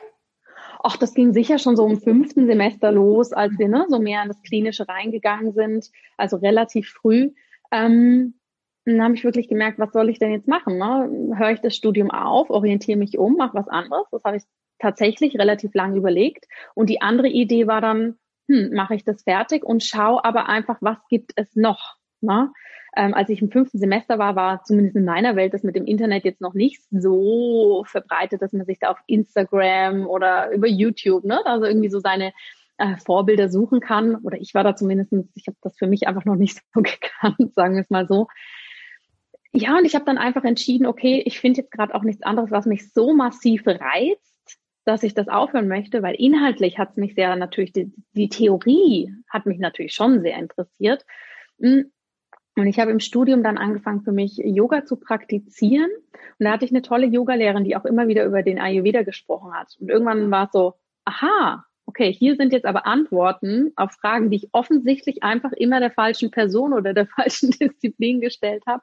[0.82, 4.22] Ach, das ging sicher schon so im fünften Semester los, als wir ne, so mehr
[4.22, 7.30] in das Klinische reingegangen sind, also relativ früh.
[7.70, 8.34] Ähm,
[8.84, 10.76] dann habe ich wirklich gemerkt, was soll ich denn jetzt machen?
[10.78, 11.36] Ne?
[11.36, 14.06] Höre ich das Studium auf, orientiere mich um, mache was anderes.
[14.10, 14.42] Das habe ich
[14.80, 16.46] tatsächlich relativ lange überlegt.
[16.74, 20.78] Und die andere Idee war dann, hm, mache ich das fertig und schaue aber einfach,
[20.80, 21.96] was gibt es noch?
[22.20, 22.52] Ne?
[22.94, 25.86] Ähm, als ich im fünften Semester war, war zumindest in meiner Welt das mit dem
[25.86, 31.24] Internet jetzt noch nicht so verbreitet, dass man sich da auf Instagram oder über YouTube,
[31.24, 32.32] ne, also irgendwie so seine
[32.76, 34.16] äh, Vorbilder suchen kann.
[34.16, 37.54] Oder ich war da zumindest, ich habe das für mich einfach noch nicht so gekannt,
[37.54, 38.28] sagen wir es mal so.
[39.54, 42.50] Ja, und ich habe dann einfach entschieden, okay, ich finde jetzt gerade auch nichts anderes,
[42.50, 47.14] was mich so massiv reizt, dass ich das aufhören möchte, weil inhaltlich hat es mich
[47.14, 51.04] sehr natürlich, die, die Theorie hat mich natürlich schon sehr interessiert.
[52.56, 55.90] Und ich habe im Studium dann angefangen, für mich Yoga zu praktizieren.
[56.38, 59.54] Und da hatte ich eine tolle Yogalehrerin, die auch immer wieder über den Ayurveda gesprochen
[59.54, 59.76] hat.
[59.80, 64.36] Und irgendwann war es so, aha, okay, hier sind jetzt aber Antworten auf Fragen, die
[64.36, 68.82] ich offensichtlich einfach immer der falschen Person oder der falschen Disziplin gestellt habe.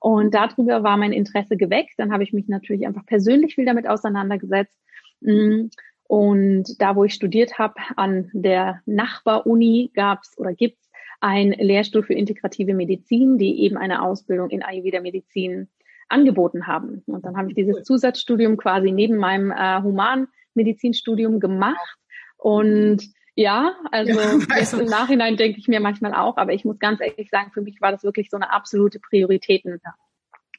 [0.00, 1.94] Und darüber war mein Interesse geweckt.
[1.98, 4.78] Dann habe ich mich natürlich einfach persönlich viel damit auseinandergesetzt.
[5.20, 5.66] Mm,
[6.04, 10.79] und da, wo ich studiert habe, an der Nachbaruni gab es oder gibt
[11.20, 15.68] ein Lehrstuhl für integrative Medizin, die eben eine Ausbildung in Ayurveda-Medizin
[16.08, 17.02] angeboten haben.
[17.06, 21.96] Und dann habe ich dieses Zusatzstudium quasi neben meinem äh, Humanmedizinstudium gemacht.
[22.36, 23.02] Und
[23.34, 27.30] ja, also ja, im Nachhinein denke ich mir manchmal auch, aber ich muss ganz ehrlich
[27.30, 29.80] sagen, für mich war das wirklich so eine absolute Prioritäten.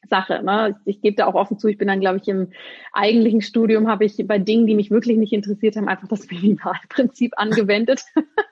[0.09, 0.41] Sache.
[0.43, 0.79] Ne?
[0.85, 2.51] Ich gebe da auch offen zu, ich bin dann, glaube ich, im
[2.91, 7.33] eigentlichen Studium habe ich bei Dingen, die mich wirklich nicht interessiert haben, einfach das Minimalprinzip
[7.37, 8.03] angewendet.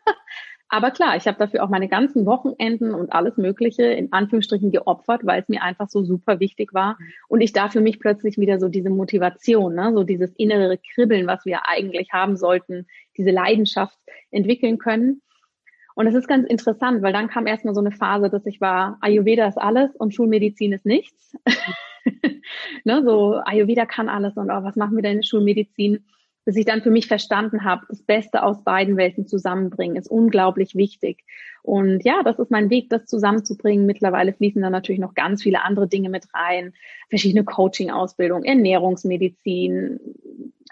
[0.71, 5.21] Aber klar, ich habe dafür auch meine ganzen Wochenenden und alles Mögliche in Anführungsstrichen geopfert,
[5.25, 6.97] weil es mir einfach so super wichtig war.
[7.27, 11.25] Und ich da für mich plötzlich wieder so diese Motivation, ne, so dieses innere Kribbeln,
[11.25, 12.85] was wir eigentlich haben sollten,
[13.17, 13.97] diese Leidenschaft
[14.29, 15.23] entwickeln können.
[15.95, 18.99] Und es ist ganz interessant, weil dann kam erstmal so eine Phase, dass ich war,
[19.01, 21.35] Ayurveda ist alles und Schulmedizin ist nichts.
[22.83, 26.05] ne, so Ayurveda kann alles und oh, was machen wir denn in Schulmedizin?
[26.49, 30.73] Bis ich dann für mich verstanden habe, das Beste aus beiden Welten zusammenbringen, ist unglaublich
[30.73, 31.23] wichtig.
[31.61, 33.85] Und ja, das ist mein Weg, das zusammenzubringen.
[33.85, 36.73] Mittlerweile fließen da natürlich noch ganz viele andere Dinge mit rein.
[37.07, 39.99] Verschiedene Coaching-Ausbildung, Ernährungsmedizin,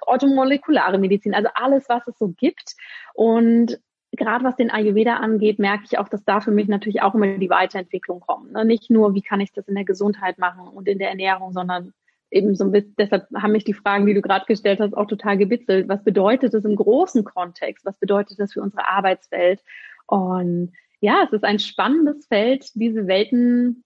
[0.02, 2.76] orthomolekulare Medizin, also alles, was es so gibt.
[3.14, 3.80] Und
[4.14, 7.38] gerade was den Ayurveda angeht, merke ich auch, dass da für mich natürlich auch immer
[7.38, 8.52] die Weiterentwicklung kommt.
[8.54, 8.66] Ne?
[8.66, 11.94] Nicht nur, wie kann ich das in der Gesundheit machen und in der Ernährung, sondern
[12.32, 15.08] eben so ein bisschen, deshalb haben mich die Fragen, die du gerade gestellt hast, auch
[15.08, 15.88] total gebitzelt.
[15.88, 17.86] Was bedeutet das im großen Kontext?
[17.86, 19.62] Was bedeutet das für unsere Arbeitswelt?
[20.08, 23.84] Und ja, es ist ein spannendes Feld, diese Welten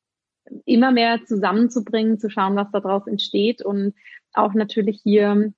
[0.66, 3.94] immer mehr zusammenzubringen, zu schauen, was daraus entsteht und
[4.34, 5.54] auch natürlich hier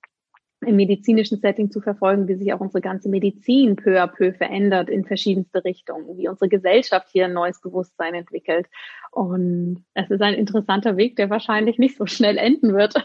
[0.66, 4.90] im medizinischen Setting zu verfolgen, wie sich auch unsere ganze Medizin peu à peu verändert
[4.90, 8.68] in verschiedenste Richtungen, wie unsere Gesellschaft hier ein neues Bewusstsein entwickelt.
[9.12, 12.96] Und es ist ein interessanter Weg, der wahrscheinlich nicht so schnell enden wird.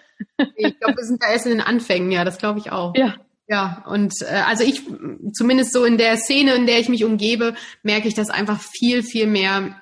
[0.56, 2.94] Ich glaube, wir sind da erst in den Anfängen, ja, das glaube ich auch.
[2.96, 3.14] Ja.
[3.50, 4.82] Ja, und äh, also ich,
[5.32, 9.02] zumindest so in der Szene, in der ich mich umgebe, merke ich, dass einfach viel,
[9.02, 9.80] viel mehr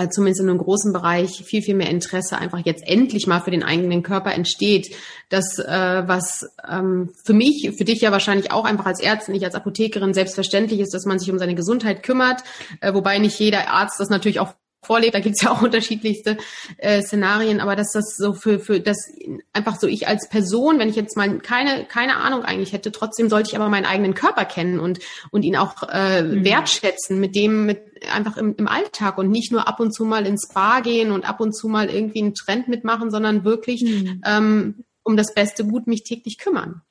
[0.00, 3.50] äh, zumindest in einem großen Bereich viel, viel mehr Interesse einfach jetzt endlich mal für
[3.50, 4.94] den eigenen Körper entsteht.
[5.28, 9.44] Das, äh, was ähm, für mich, für dich ja wahrscheinlich auch einfach als Ärztin, nicht
[9.44, 12.42] als Apothekerin selbstverständlich ist, dass man sich um seine Gesundheit kümmert,
[12.80, 16.36] äh, wobei nicht jeder Arzt das natürlich auch vorlebt, da gibt's ja auch unterschiedlichste
[16.78, 18.96] äh, Szenarien, aber dass das so für, für das
[19.52, 23.28] einfach so ich als Person, wenn ich jetzt mal keine, keine Ahnung eigentlich hätte, trotzdem
[23.28, 26.44] sollte ich aber meinen eigenen Körper kennen und, und ihn auch äh, mhm.
[26.44, 27.80] wertschätzen mit dem, mit
[28.12, 31.28] einfach im, im Alltag und nicht nur ab und zu mal ins Spa gehen und
[31.28, 34.22] ab und zu mal irgendwie einen Trend mitmachen, sondern wirklich mhm.
[34.24, 36.82] ähm, um das beste Gut mich täglich kümmern.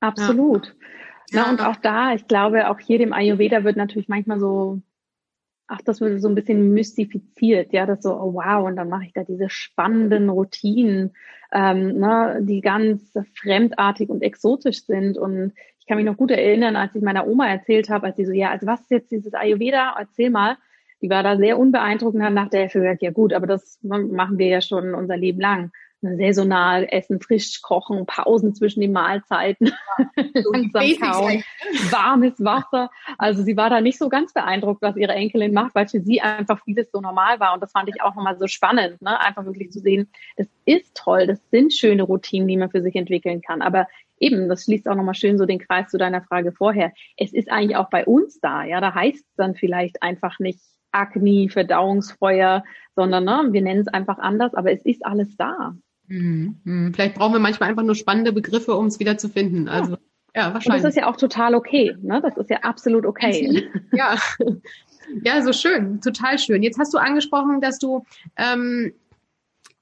[0.00, 0.66] Absolut.
[0.66, 0.72] Ja.
[1.30, 4.80] Ja, und auch da, ich glaube, auch hier dem Ayurveda wird natürlich manchmal so
[5.68, 9.04] ach, das wird so ein bisschen mystifiziert, ja, das so, oh wow, und dann mache
[9.04, 11.12] ich da diese spannenden Routinen,
[11.52, 15.18] ähm, ne, die ganz fremdartig und exotisch sind.
[15.18, 18.24] Und ich kann mich noch gut erinnern, als ich meiner Oma erzählt habe, als sie
[18.24, 19.94] so, ja, also was ist jetzt dieses Ayurveda?
[19.98, 20.56] Erzähl mal.
[21.00, 24.36] Die war da sehr unbeeindruckend, hat nach der Hälfte gesagt, ja gut, aber das machen
[24.38, 25.70] wir ja schon unser Leben lang
[26.00, 29.72] saisonal essen, frisch kochen, Pausen zwischen den Mahlzeiten,
[30.34, 31.44] langsam kauen,
[31.90, 32.90] warmes Wasser.
[33.18, 36.20] Also sie war da nicht so ganz beeindruckt, was ihre Enkelin macht, weil für sie
[36.20, 37.54] einfach vieles so normal war.
[37.54, 39.18] Und das fand ich auch nochmal so spannend, ne?
[39.20, 42.94] einfach wirklich zu sehen, das ist toll, das sind schöne Routinen, die man für sich
[42.94, 43.60] entwickeln kann.
[43.60, 43.88] Aber
[44.20, 46.92] eben, das schließt auch nochmal schön so den Kreis zu deiner Frage vorher.
[47.16, 50.60] Es ist eigentlich auch bei uns da, ja, da heißt es dann vielleicht einfach nicht
[50.92, 55.74] Agni, Verdauungsfeuer, sondern ne, wir nennen es einfach anders, aber es ist alles da.
[56.08, 56.92] Mhm.
[56.94, 59.68] Vielleicht brauchen wir manchmal einfach nur spannende Begriffe, um es wieder zu finden.
[59.68, 59.92] Also,
[60.34, 60.82] ja, ja wahrscheinlich.
[60.82, 61.96] Und das ist ja auch total okay.
[62.00, 62.20] Ne?
[62.22, 63.68] Das ist ja absolut okay.
[63.92, 64.16] Ja.
[65.22, 66.62] ja, so schön, total schön.
[66.62, 68.04] Jetzt hast du angesprochen, dass du
[68.36, 68.92] ähm,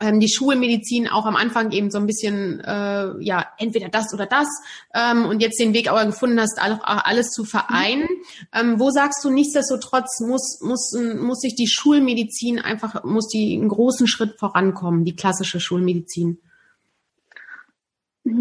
[0.01, 4.27] ähm, die Schulmedizin auch am Anfang eben so ein bisschen, äh, ja, entweder das oder
[4.27, 4.49] das
[4.95, 8.09] ähm, und jetzt den Weg aber gefunden hast, alles, alles zu vereinen.
[8.55, 13.69] Ähm, wo sagst du, nichtsdestotrotz muss, muss, muss sich die Schulmedizin einfach, muss die einen
[13.69, 16.39] großen Schritt vorankommen, die klassische Schulmedizin?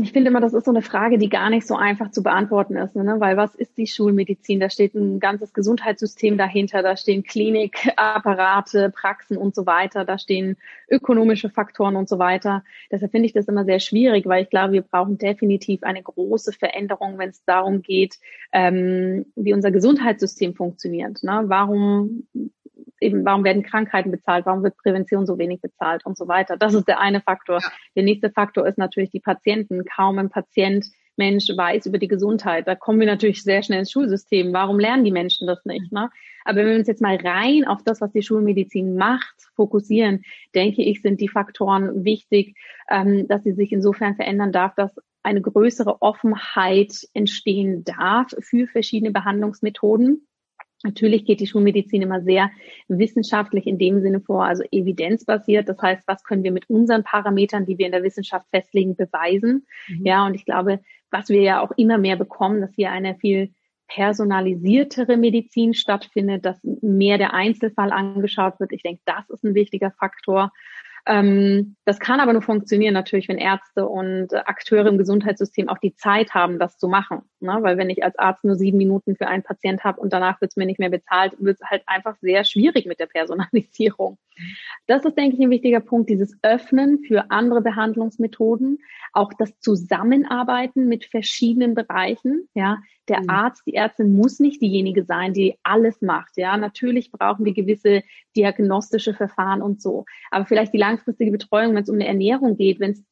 [0.02, 2.76] Ich finde immer, das ist so eine Frage, die gar nicht so einfach zu beantworten
[2.76, 3.20] ist, ne?
[3.20, 4.60] weil was ist die Schulmedizin?
[4.60, 10.58] Da steht ein ganzes Gesundheitssystem dahinter, da stehen Klinikapparate, Praxen und so weiter, da stehen
[10.90, 12.64] ökonomische Faktoren und so weiter.
[12.92, 16.54] Deshalb finde ich das immer sehr schwierig, weil ich glaube, wir brauchen definitiv eine große
[16.54, 18.18] Veränderung, wenn es darum geht,
[18.54, 21.22] ähm, wie unser Gesundheitssystem funktioniert.
[21.22, 21.44] Ne?
[21.46, 22.24] Warum
[23.00, 26.58] eben, warum werden Krankheiten bezahlt, warum wird Prävention so wenig bezahlt und so weiter.
[26.58, 27.60] Das ist der eine Faktor.
[27.62, 27.70] Ja.
[27.96, 29.86] Der nächste Faktor ist natürlich die Patienten.
[29.86, 30.86] Kaum ein Patient
[31.18, 32.68] Mensch weiß über die Gesundheit.
[32.68, 34.54] Da kommen wir natürlich sehr schnell ins Schulsystem.
[34.54, 35.92] Warum lernen die Menschen das nicht?
[35.92, 36.10] Ne?
[36.44, 40.84] Aber wenn wir uns jetzt mal rein auf das, was die Schulmedizin macht, fokussieren, denke
[40.84, 42.58] ich, sind die Faktoren wichtig,
[42.90, 49.12] ähm, dass sie sich insofern verändern darf, dass eine größere Offenheit entstehen darf für verschiedene
[49.12, 50.28] Behandlungsmethoden.
[50.86, 52.52] Natürlich geht die Schulmedizin immer sehr
[52.88, 55.68] wissenschaftlich in dem Sinne vor, also evidenzbasiert.
[55.68, 59.66] Das heißt, was können wir mit unseren Parametern, die wir in der Wissenschaft festlegen, beweisen?
[59.88, 60.06] Mhm.
[60.06, 63.52] Ja, und ich glaube, was wir ja auch immer mehr bekommen, dass hier eine viel
[63.88, 68.72] personalisiertere Medizin stattfindet, dass mehr der Einzelfall angeschaut wird.
[68.72, 70.52] Ich denke, das ist ein wichtiger Faktor.
[71.08, 75.94] Ähm, das kann aber nur funktionieren natürlich, wenn Ärzte und Akteure im Gesundheitssystem auch die
[75.94, 77.22] Zeit haben, das zu machen.
[77.40, 77.58] Ne?
[77.62, 80.52] Weil wenn ich als Arzt nur sieben Minuten für einen Patient habe und danach wird
[80.52, 84.18] es mir nicht mehr bezahlt, wird es halt einfach sehr schwierig mit der Personalisierung.
[84.88, 88.80] Das ist, denke ich, ein wichtiger Punkt, dieses Öffnen für andere Behandlungsmethoden,
[89.14, 92.48] auch das Zusammenarbeiten mit verschiedenen Bereichen.
[92.54, 93.30] Ja, der mhm.
[93.30, 96.38] Arzt, die Ärztin muss nicht diejenige sein, die alles macht.
[96.38, 98.04] Ja, natürlich brauchen wir gewisse
[98.36, 100.06] diagnostische Verfahren und so.
[100.32, 103.04] Aber vielleicht die langfristige Betreuung, wenn es um eine Ernährung geht, wenn es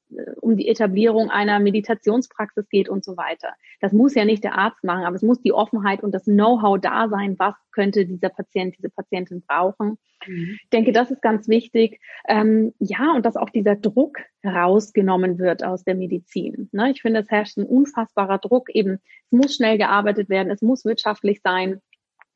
[0.42, 3.54] um die Etablierung einer Meditationspraxis geht und so weiter.
[3.82, 6.80] Das muss ja nicht der Arzt machen, aber es muss die Offenheit und das Know-how
[6.80, 9.98] da sein, was könnte dieser Patient, diese Patientin brauchen.
[10.28, 10.58] Mhm.
[10.62, 12.00] Ich denke, das ist ganz wichtig.
[12.28, 16.70] Ähm, ja, und dass auch dieser Druck rausgenommen wird aus der Medizin.
[16.72, 16.92] Ne?
[16.92, 18.70] Ich finde, es herrscht ein unfassbarer Druck.
[18.74, 21.82] Eben, es muss schnell gearbeitet werden, es muss wirtschaftlich sein.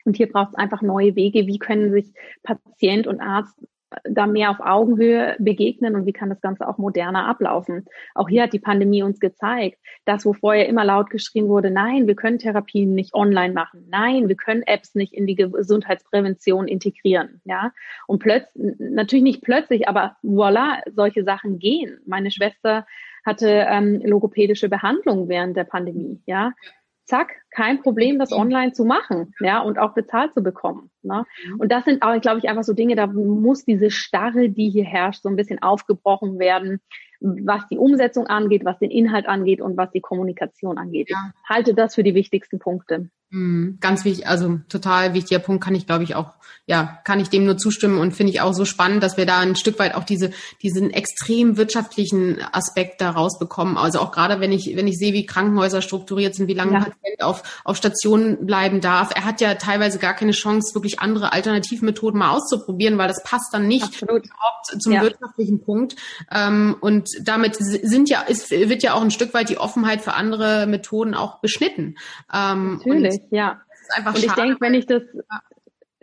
[0.05, 1.47] Und hier braucht es einfach neue Wege.
[1.47, 2.13] Wie können sich
[2.43, 3.55] Patient und Arzt
[4.03, 7.85] da mehr auf Augenhöhe begegnen und wie kann das Ganze auch moderner ablaufen.
[8.15, 12.07] Auch hier hat die Pandemie uns gezeigt, dass wo vorher immer laut geschrien wurde, nein,
[12.07, 17.41] wir können Therapien nicht online machen, nein, wir können Apps nicht in die Gesundheitsprävention integrieren,
[17.45, 17.71] ja.
[18.07, 21.99] Und plötzlich, natürlich nicht plötzlich, aber voila, solche Sachen gehen.
[22.05, 22.85] Meine Schwester
[23.25, 26.53] hatte ähm, logopädische Behandlung während der Pandemie, ja
[27.07, 30.91] zack, kein Problem, das online zu machen, ja, und auch bezahlt zu bekommen.
[31.01, 31.25] Ne?
[31.57, 34.83] Und das sind auch, glaube ich, einfach so Dinge, da muss diese Starre, die hier
[34.83, 36.81] herrscht, so ein bisschen aufgebrochen werden,
[37.19, 41.09] was die Umsetzung angeht, was den Inhalt angeht und was die Kommunikation angeht.
[41.09, 41.31] Ja.
[41.43, 43.09] Ich halte das für die wichtigsten Punkte.
[43.29, 43.77] Mhm.
[43.81, 46.33] Ganz wichtig, also total wichtiger Punkt, kann ich glaube ich auch,
[46.65, 49.39] ja, kann ich dem nur zustimmen und finde ich auch so spannend, dass wir da
[49.39, 53.77] ein Stück weit auch diese, diesen extrem wirtschaftlichen Aspekt da rausbekommen.
[53.77, 56.77] Also auch gerade wenn ich, wenn ich sehe, wie Krankenhäuser strukturiert sind, wie lange ja.
[56.77, 59.11] ein Patient auf, auf Station bleiben darf.
[59.15, 63.53] Er hat ja teilweise gar keine Chance, wirklich andere Alternativmethoden mal auszuprobieren, weil das passt
[63.53, 64.25] dann nicht Absolut.
[64.25, 65.01] überhaupt zum ja.
[65.01, 65.95] wirtschaftlichen Punkt.
[66.31, 70.13] Ähm, und damit sind ja, ist, wird ja auch ein Stück weit die Offenheit für
[70.13, 71.95] andere Methoden auch beschnitten.
[72.33, 73.61] Ähm, Natürlich richtig, ja.
[74.05, 75.03] und ich denke, wenn ich das,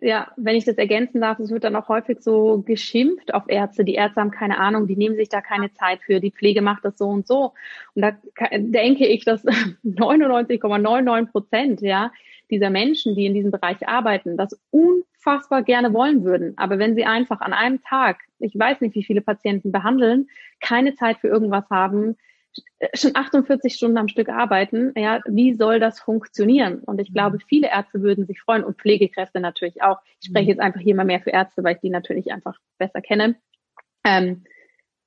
[0.05, 3.85] ja, wenn ich das ergänzen darf, es wird dann auch häufig so geschimpft auf Ärzte.
[3.85, 6.21] Die Ärzte haben keine Ahnung, die nehmen sich da keine Zeit für.
[6.21, 7.55] Die Pflege macht das so und so.
[7.95, 8.13] Und da
[8.53, 9.45] denke ich, dass
[9.85, 12.13] 99,99 Prozent, ja,
[12.51, 16.53] dieser Menschen, die in diesem Bereich arbeiten, das unfassbar gerne wollen würden.
[16.59, 20.29] Aber wenn sie einfach an einem Tag, ich weiß nicht, wie viele Patienten behandeln,
[20.61, 22.17] keine Zeit für irgendwas haben,
[22.95, 26.81] schon 48 Stunden am Stück arbeiten, ja, wie soll das funktionieren?
[26.81, 29.99] Und ich glaube, viele Ärzte würden sich freuen und Pflegekräfte natürlich auch.
[30.21, 33.01] Ich spreche jetzt einfach hier mal mehr für Ärzte, weil ich die natürlich einfach besser
[33.01, 33.37] kenne.
[34.05, 34.45] Ähm,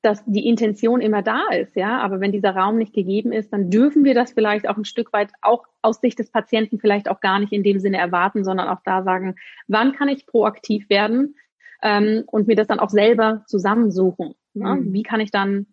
[0.02, 3.70] dass die Intention immer da ist, ja, aber wenn dieser Raum nicht gegeben ist, dann
[3.70, 7.20] dürfen wir das vielleicht auch ein Stück weit auch aus Sicht des Patienten vielleicht auch
[7.20, 9.36] gar nicht in dem Sinne erwarten, sondern auch da sagen,
[9.68, 11.36] wann kann ich proaktiv werden
[11.82, 14.36] ähm, und mir das dann auch selber zusammensuchen.
[14.54, 14.76] Ne?
[14.76, 14.94] Mhm.
[14.94, 15.68] Wie kann ich dann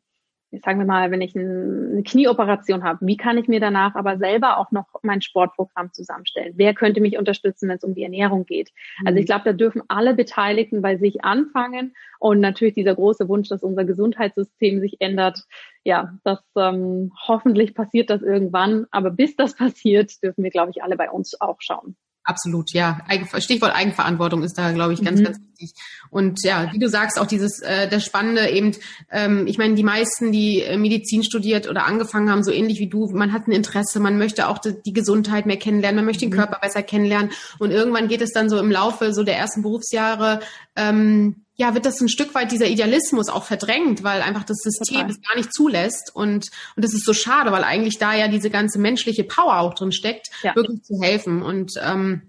[0.62, 4.58] sagen wir mal, wenn ich eine Knieoperation habe, wie kann ich mir danach aber selber
[4.58, 6.54] auch noch mein Sportprogramm zusammenstellen?
[6.56, 8.70] Wer könnte mich unterstützen, wenn es um die Ernährung geht?
[9.00, 9.06] Mhm.
[9.06, 13.48] Also ich glaube, da dürfen alle Beteiligten bei sich anfangen und natürlich dieser große Wunsch,
[13.48, 15.44] dass unser Gesundheitssystem sich ändert.
[15.84, 20.82] Ja, das ähm, hoffentlich passiert das irgendwann, aber bis das passiert, dürfen wir, glaube ich,
[20.82, 21.96] alle bei uns auch schauen.
[22.26, 23.00] Absolut, ja.
[23.38, 25.24] Stichwort Eigenverantwortung ist da, glaube ich, ganz, mhm.
[25.24, 25.74] ganz wichtig.
[26.08, 28.72] Und ja, wie du sagst, auch dieses, äh, das Spannende eben,
[29.10, 32.88] ähm, ich meine, die meisten, die äh, Medizin studiert oder angefangen haben, so ähnlich wie
[32.88, 36.24] du, man hat ein Interesse, man möchte auch die, die Gesundheit mehr kennenlernen, man möchte
[36.24, 36.38] den mhm.
[36.38, 37.30] Körper besser kennenlernen.
[37.58, 40.40] Und irgendwann geht es dann so im Laufe so der ersten Berufsjahre,
[40.76, 45.06] ähm, ja, wird das ein Stück weit dieser Idealismus auch verdrängt, weil einfach das System
[45.06, 48.50] es gar nicht zulässt und und das ist so schade, weil eigentlich da ja diese
[48.50, 50.54] ganze menschliche Power auch drin steckt, ja.
[50.56, 52.22] wirklich zu helfen und ähm,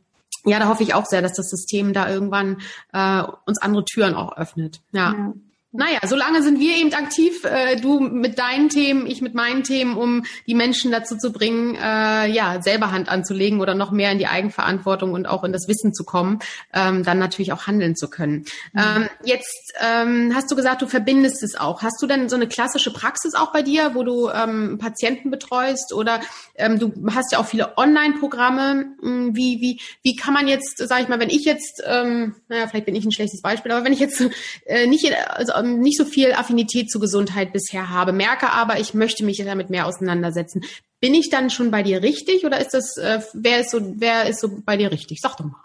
[0.45, 2.61] ja, da hoffe ich auch sehr, dass das System da irgendwann
[2.93, 4.81] äh, uns andere Türen auch öffnet.
[4.91, 5.13] ja.
[5.13, 5.33] ja.
[5.77, 9.97] Naja, solange sind wir eben aktiv, äh, du mit deinen Themen, ich mit meinen Themen,
[9.97, 14.17] um die Menschen dazu zu bringen, äh, ja, selber Hand anzulegen oder noch mehr in
[14.17, 16.39] die Eigenverantwortung und auch in das Wissen zu kommen,
[16.73, 18.45] ähm, dann natürlich auch handeln zu können.
[18.73, 18.81] Mhm.
[18.81, 21.81] Ähm, jetzt ähm, hast du gesagt, du verbindest es auch.
[21.81, 25.93] Hast du denn so eine klassische Praxis auch bei dir, wo du ähm, Patienten betreust
[25.93, 26.21] oder
[26.55, 28.85] ähm, du hast ja auch viele Online-Programme.
[29.01, 32.67] Hm, wie, wie, wie kann man jetzt, sage ich mal, wenn ich jetzt, ähm, naja,
[32.67, 34.23] vielleicht bin ich ein schlechtes Beispiel, aber wenn ich jetzt
[34.65, 38.93] äh, nicht, also ähm, nicht so viel Affinität zu Gesundheit bisher habe, merke aber, ich
[38.93, 40.63] möchte mich damit mehr auseinandersetzen.
[40.99, 44.28] Bin ich dann schon bei dir richtig oder ist das, äh, wer ist so, wer
[44.28, 45.19] ist so bei dir richtig?
[45.21, 45.62] Sag doch mal.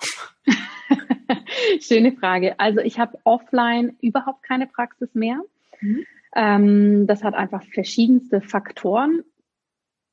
[1.80, 2.58] Schöne Frage.
[2.58, 5.40] Also ich habe offline überhaupt keine Praxis mehr.
[5.80, 6.04] Mhm.
[6.34, 9.24] Ähm, das hat einfach verschiedenste Faktoren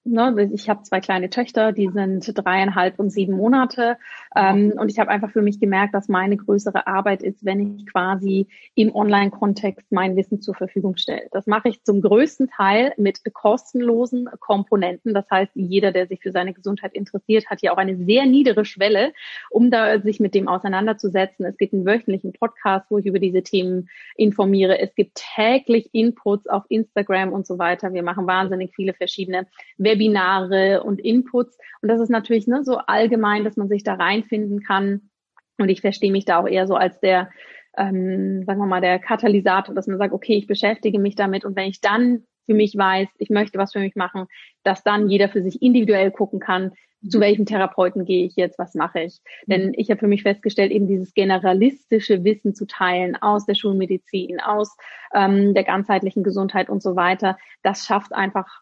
[0.07, 3.97] ne, ich habe zwei kleine Töchter, die sind dreieinhalb und sieben Monate.
[4.35, 7.85] Ähm, und ich habe einfach für mich gemerkt, dass meine größere Arbeit ist, wenn ich
[7.87, 11.27] quasi im Online-Kontext mein Wissen zur Verfügung stelle.
[11.31, 15.13] Das mache ich zum größten Teil mit kostenlosen Komponenten.
[15.13, 18.63] Das heißt, jeder, der sich für seine Gesundheit interessiert, hat ja auch eine sehr niedere
[18.63, 19.13] Schwelle,
[19.49, 21.45] um da sich mit dem auseinanderzusetzen.
[21.45, 24.79] Es gibt einen wöchentlichen Podcast, wo ich über diese Themen informiere.
[24.79, 27.93] Es gibt täglich Inputs auf Instagram und so weiter.
[27.93, 31.57] Wir machen wahnsinnig viele verschiedene Web Webinare und Inputs.
[31.81, 35.09] Und das ist natürlich ne, so allgemein, dass man sich da reinfinden kann.
[35.57, 37.29] Und ich verstehe mich da auch eher so als der,
[37.77, 41.55] ähm, sagen wir mal, der Katalysator, dass man sagt, okay, ich beschäftige mich damit und
[41.55, 44.25] wenn ich dann für mich weiß, ich möchte was für mich machen,
[44.63, 46.71] dass dann jeder für sich individuell gucken kann,
[47.07, 49.19] zu welchem Therapeuten gehe ich jetzt, was mache ich.
[49.45, 54.39] Denn ich habe für mich festgestellt, eben dieses generalistische Wissen zu teilen aus der Schulmedizin,
[54.39, 54.75] aus
[55.13, 58.61] ähm, der ganzheitlichen Gesundheit und so weiter, das schafft einfach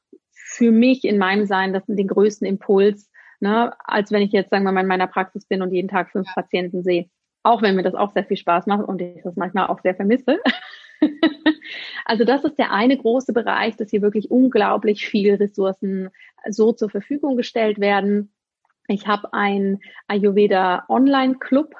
[0.55, 4.63] für mich in meinem Sein das den größten Impuls, ne, als wenn ich jetzt, sagen
[4.63, 7.09] wir mal, in meiner Praxis bin und jeden Tag fünf Patienten sehe.
[7.43, 9.95] Auch wenn mir das auch sehr viel Spaß macht und ich das manchmal auch sehr
[9.95, 10.39] vermisse.
[12.05, 16.09] also das ist der eine große Bereich, dass hier wirklich unglaublich viele Ressourcen
[16.49, 18.33] so zur Verfügung gestellt werden.
[18.87, 21.75] Ich habe ein Ayurveda Online Club,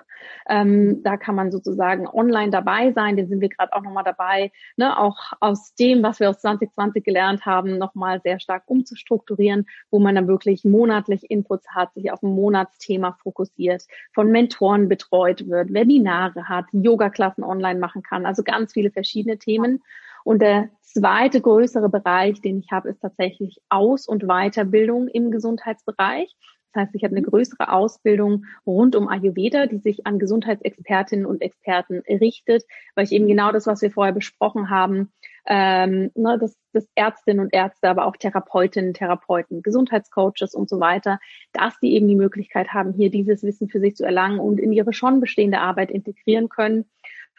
[0.47, 3.15] ähm, da kann man sozusagen online dabei sein.
[3.15, 7.03] Den sind wir gerade auch nochmal dabei, ne, auch aus dem, was wir aus 2020
[7.03, 12.21] gelernt haben, nochmal sehr stark umzustrukturieren, wo man dann wirklich monatlich Inputs hat, sich auf
[12.23, 18.73] ein Monatsthema fokussiert, von Mentoren betreut wird, Webinare hat, Yoga-Klassen online machen kann, also ganz
[18.73, 19.82] viele verschiedene Themen.
[20.26, 26.36] Und der zweite größere Bereich, den ich habe, ist tatsächlich Aus- und Weiterbildung im Gesundheitsbereich.
[26.76, 31.41] Das heißt, ich habe eine größere Ausbildung rund um Ayurveda, die sich an Gesundheitsexpertinnen und
[31.41, 32.65] Experten richtet,
[32.95, 35.13] weil ich eben genau das, was wir vorher besprochen haben,
[35.47, 41.19] ähm, ne, dass, dass Ärztinnen und Ärzte, aber auch Therapeutinnen, Therapeuten, Gesundheitscoaches und so weiter,
[41.53, 44.73] dass die eben die Möglichkeit haben, hier dieses Wissen für sich zu erlangen und in
[44.73, 46.86] ihre schon bestehende Arbeit integrieren können.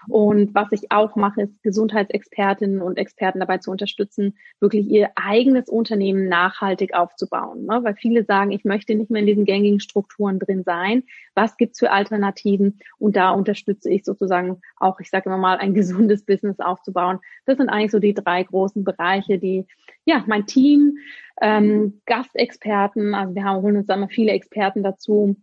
[0.09, 5.69] Und was ich auch mache, ist Gesundheitsexpertinnen und Experten dabei zu unterstützen, wirklich ihr eigenes
[5.69, 7.67] Unternehmen nachhaltig aufzubauen.
[7.67, 7.81] Ne?
[7.83, 11.05] Weil viele sagen, ich möchte nicht mehr in diesen gängigen Strukturen drin sein.
[11.35, 12.79] Was gibt's für Alternativen?
[12.99, 17.19] Und da unterstütze ich sozusagen auch, ich sage immer mal, ein gesundes Business aufzubauen.
[17.45, 19.67] Das sind eigentlich so die drei großen Bereiche, die
[20.05, 20.99] ja mein Team,
[21.41, 25.37] ähm, Gastexperten, also wir haben, holen uns da immer viele Experten dazu,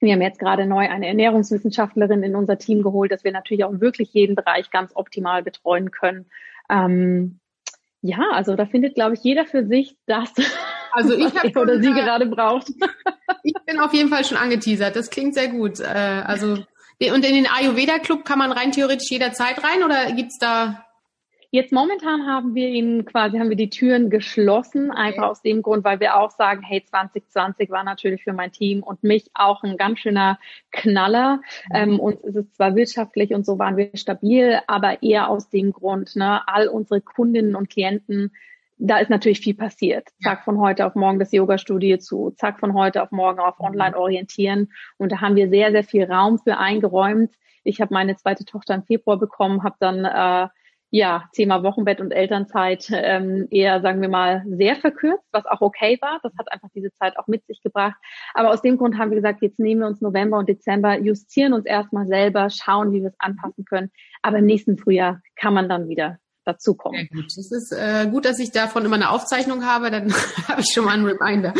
[0.00, 3.80] wir haben jetzt gerade neu eine Ernährungswissenschaftlerin in unser Team geholt, dass wir natürlich auch
[3.80, 6.26] wirklich jeden Bereich ganz optimal betreuen können.
[6.68, 7.40] Ähm,
[8.02, 10.30] ja, also da findet, glaube ich, jeder für sich das,
[10.92, 12.68] also ich er oder sie gerade braucht.
[13.46, 14.96] Ich bin auf jeden Fall schon angeteasert.
[14.96, 15.78] Das klingt sehr gut.
[15.78, 15.84] Äh,
[16.24, 20.83] also und in den Ayurveda Club kann man rein theoretisch jederzeit rein oder gibt's da
[21.54, 25.84] Jetzt momentan haben wir ihn quasi, haben wir die Türen geschlossen, einfach aus dem Grund,
[25.84, 29.76] weil wir auch sagen, hey, 2020 war natürlich für mein Team und mich auch ein
[29.76, 30.40] ganz schöner
[30.72, 31.40] Knaller.
[31.72, 35.70] Ähm, uns ist es zwar wirtschaftlich und so waren wir stabil, aber eher aus dem
[35.70, 38.32] Grund, ne, all unsere Kundinnen und Klienten
[38.76, 40.08] da ist natürlich viel passiert.
[40.24, 43.66] Zack, von heute auf morgen das Yoga-Studio zu, zack, von heute auf morgen auf mhm.
[43.66, 44.72] online orientieren.
[44.96, 47.32] Und da haben wir sehr, sehr viel Raum für eingeräumt.
[47.62, 50.48] Ich habe meine zweite Tochter im Februar bekommen, habe dann äh,
[50.94, 55.98] ja, Thema Wochenbett und Elternzeit ähm, eher, sagen wir mal, sehr verkürzt, was auch okay
[56.00, 56.20] war.
[56.22, 57.96] Das hat einfach diese Zeit auch mit sich gebracht.
[58.32, 61.52] Aber aus dem Grund haben wir gesagt, jetzt nehmen wir uns November und Dezember, justieren
[61.52, 63.90] uns erstmal selber, schauen, wie wir es anpassen können.
[64.22, 67.08] Aber im nächsten Frühjahr kann man dann wieder dazukommen.
[67.10, 67.32] Sehr gut.
[67.36, 70.12] Das ist äh, gut, dass ich davon immer eine Aufzeichnung habe, dann
[70.48, 71.54] habe ich schon mal einen Reminder.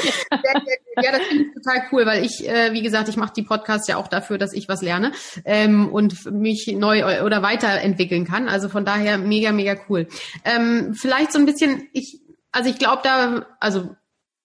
[1.02, 3.88] ja, das finde ich total cool, weil ich, äh, wie gesagt, ich mache die Podcasts
[3.88, 5.12] ja auch dafür, dass ich was lerne
[5.44, 8.48] ähm, und mich neu oder weiterentwickeln kann.
[8.48, 10.06] Also von daher mega, mega cool.
[10.44, 12.20] Ähm, vielleicht so ein bisschen, ich,
[12.52, 13.90] also ich glaube da, also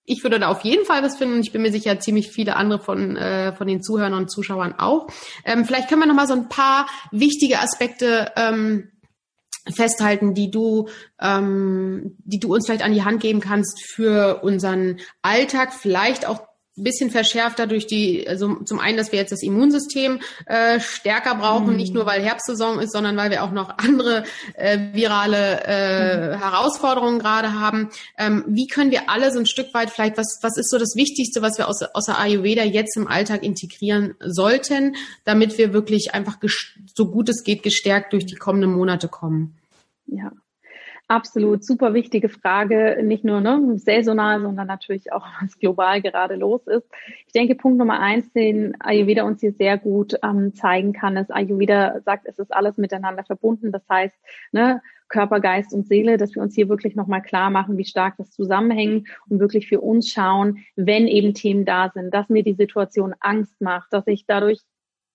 [0.09, 2.55] ich würde da auf jeden Fall was finden und ich bin mir sicher, ziemlich viele
[2.55, 5.07] andere von, äh, von den Zuhörern und Zuschauern auch.
[5.45, 8.89] Ähm, vielleicht können wir noch mal so ein paar wichtige Aspekte ähm,
[9.73, 10.89] festhalten, die du,
[11.21, 16.49] ähm, die du uns vielleicht an die Hand geben kannst für unseren Alltag, vielleicht auch
[16.79, 21.35] ein bisschen verschärft dadurch die, also zum einen, dass wir jetzt das Immunsystem äh, stärker
[21.35, 21.75] brauchen, mhm.
[21.75, 24.23] nicht nur weil Herbstsaison ist, sondern weil wir auch noch andere
[24.55, 26.39] äh, virale äh, mhm.
[26.39, 27.89] Herausforderungen gerade haben.
[28.17, 30.95] Ähm, wie können wir alle so ein Stück weit vielleicht, was, was ist so das
[30.95, 34.95] Wichtigste, was wir aus, aus der Ayurveda jetzt im Alltag integrieren sollten,
[35.25, 36.37] damit wir wirklich einfach
[36.95, 39.58] so gut es geht gestärkt durch die kommenden Monate kommen?
[40.11, 40.31] Ja,
[41.07, 46.65] absolut super wichtige Frage, nicht nur ne, saisonal, sondern natürlich auch, was global gerade los
[46.67, 46.87] ist.
[47.25, 51.31] Ich denke, Punkt Nummer eins, den Ayurveda uns hier sehr gut ähm, zeigen kann, ist,
[51.31, 53.71] Ayurveda sagt, es ist alles miteinander verbunden.
[53.71, 54.15] Das heißt,
[54.51, 58.15] ne, Körper, Geist und Seele, dass wir uns hier wirklich nochmal klar machen, wie stark
[58.17, 62.53] das zusammenhängt und wirklich für uns schauen, wenn eben Themen da sind, dass mir die
[62.53, 64.59] Situation Angst macht, dass ich dadurch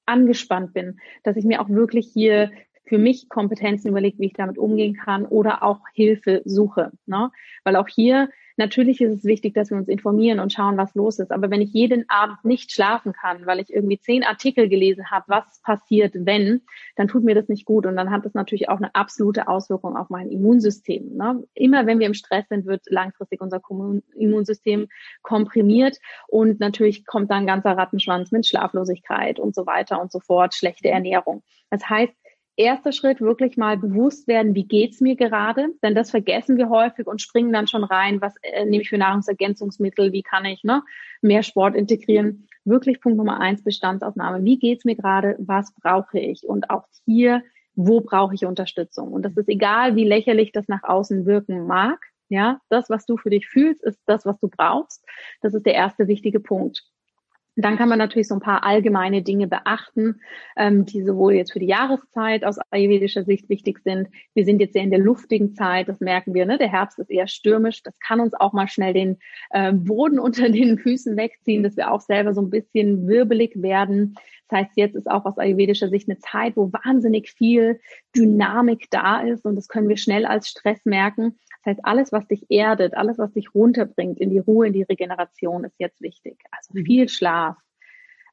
[0.06, 2.50] angespannt bin, dass ich mir auch wirklich hier
[2.84, 6.92] für mich Kompetenzen überlegt, wie ich damit umgehen kann oder auch Hilfe suche.
[7.06, 7.30] Ne?
[7.64, 11.18] Weil auch hier Natürlich ist es wichtig, dass wir uns informieren und schauen, was los
[11.18, 11.32] ist.
[11.32, 15.24] Aber wenn ich jeden Abend nicht schlafen kann, weil ich irgendwie zehn Artikel gelesen habe,
[15.28, 16.62] was passiert, wenn,
[16.94, 17.84] dann tut mir das nicht gut.
[17.84, 21.16] Und dann hat das natürlich auch eine absolute Auswirkung auf mein Immunsystem.
[21.16, 21.42] Ne?
[21.54, 23.60] Immer wenn wir im Stress sind, wird langfristig unser
[24.14, 24.86] Immunsystem
[25.22, 25.98] komprimiert.
[26.28, 30.54] Und natürlich kommt dann ein ganzer Rattenschwanz mit Schlaflosigkeit und so weiter und so fort,
[30.54, 31.42] schlechte Ernährung.
[31.70, 32.14] Das heißt,
[32.56, 37.06] erster Schritt wirklich mal bewusst werden, wie geht's mir gerade, denn das vergessen wir häufig
[37.06, 40.82] und springen dann schon rein, was äh, nehme ich für Nahrungsergänzungsmittel, wie kann ich ne,
[41.20, 42.48] mehr Sport integrieren.
[42.64, 44.44] Wirklich Punkt Nummer eins, Bestandsaufnahme.
[44.44, 46.44] Wie geht's mir gerade, was brauche ich?
[46.44, 47.42] Und auch hier,
[47.74, 49.12] wo brauche ich Unterstützung?
[49.12, 51.98] Und das ist egal, wie lächerlich das nach außen wirken mag.
[52.30, 55.04] Ja, das, was du für dich fühlst, ist das, was du brauchst.
[55.42, 56.82] Das ist der erste wichtige Punkt.
[57.56, 60.20] Dann kann man natürlich so ein paar allgemeine Dinge beachten,
[60.56, 64.08] ähm, die sowohl jetzt für die Jahreszeit aus ayurvedischer Sicht wichtig sind.
[64.34, 66.46] Wir sind jetzt sehr in der luftigen Zeit, das merken wir.
[66.46, 66.58] Ne?
[66.58, 67.82] Der Herbst ist eher stürmisch.
[67.82, 69.18] Das kann uns auch mal schnell den
[69.50, 74.16] äh, Boden unter den Füßen wegziehen, dass wir auch selber so ein bisschen wirbelig werden.
[74.48, 77.80] Das heißt, jetzt ist auch aus ayurvedischer Sicht eine Zeit, wo wahnsinnig viel
[78.14, 81.38] Dynamik da ist und das können wir schnell als Stress merken.
[81.64, 84.82] Das heißt, alles, was dich erdet, alles, was dich runterbringt in die Ruhe, in die
[84.82, 86.38] Regeneration, ist jetzt wichtig.
[86.50, 86.84] Also mhm.
[86.84, 87.56] viel Schlaf,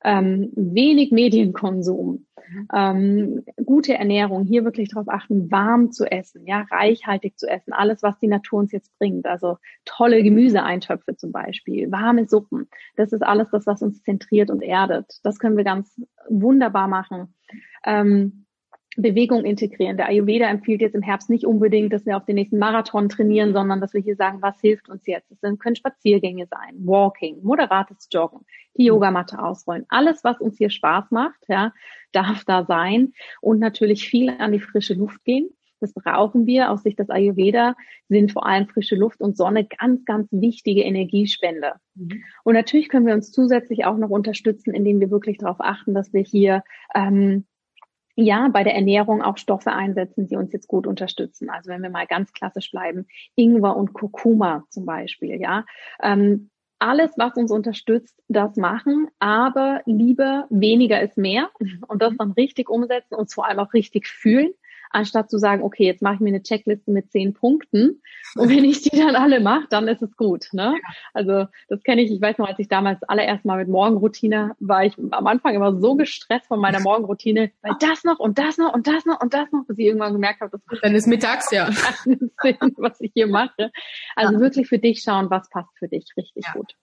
[0.04, 2.68] ähm, wenig Medienkonsum, mhm.
[2.74, 8.04] ähm, gute Ernährung, hier wirklich darauf achten, warm zu essen, ja, reichhaltig zu essen, alles,
[8.04, 13.22] was die Natur uns jetzt bringt, also tolle Gemüseeintöpfe zum Beispiel, warme Suppen, das ist
[13.22, 15.20] alles das, was uns zentriert und erdet.
[15.24, 17.36] Das können wir ganz wunderbar machen.
[17.86, 18.46] Ähm,
[18.98, 19.96] Bewegung integrieren.
[19.96, 23.54] Der Ayurveda empfiehlt jetzt im Herbst nicht unbedingt, dass wir auf den nächsten Marathon trainieren,
[23.54, 25.32] sondern dass wir hier sagen, was hilft uns jetzt?
[25.32, 28.42] Es können Spaziergänge sein, Walking, moderates Joggen,
[28.78, 29.86] die Yogamatte ausrollen.
[29.88, 31.72] Alles, was uns hier Spaß macht, ja,
[32.12, 35.50] darf da sein und natürlich viel an die frische Luft gehen.
[35.80, 36.70] Das brauchen wir.
[36.70, 37.76] Aus Sicht des Ayurveda
[38.08, 41.80] sind vor allem frische Luft und Sonne ganz, ganz wichtige Energiespender.
[41.96, 42.24] Mhm.
[42.44, 46.14] Und natürlich können wir uns zusätzlich auch noch unterstützen, indem wir wirklich darauf achten, dass
[46.14, 46.64] wir hier
[46.94, 47.46] ähm,
[48.22, 51.50] ja, bei der Ernährung auch Stoffe einsetzen, die uns jetzt gut unterstützen.
[51.50, 55.66] Also wenn wir mal ganz klassisch bleiben, Ingwer und Kurkuma zum Beispiel, ja.
[56.02, 56.50] Ähm,
[56.80, 61.50] alles, was uns unterstützt, das machen, aber lieber weniger ist mehr
[61.88, 64.52] und das dann richtig umsetzen und vor allem auch richtig fühlen
[64.94, 68.02] anstatt zu sagen, okay, jetzt mache ich mir eine Checkliste mit zehn Punkten
[68.36, 70.48] und wenn ich die dann alle mache, dann ist es gut.
[70.54, 70.76] Ne?
[71.14, 74.86] Also das kenne ich, ich weiß noch, als ich damals allererst mal mit Morgenroutine war
[74.86, 78.74] ich am Anfang immer so gestresst von meiner Morgenroutine, weil das noch und das noch
[78.74, 81.52] und das noch und das noch, bis ich irgendwann gemerkt habe, das dann ist mittags,
[81.52, 81.70] ja.
[82.04, 82.20] Sinn,
[82.78, 83.72] was ich hier mache.
[84.16, 84.40] Also ja.
[84.40, 86.54] wirklich für dich schauen, was passt für dich richtig ja.
[86.54, 86.74] gut.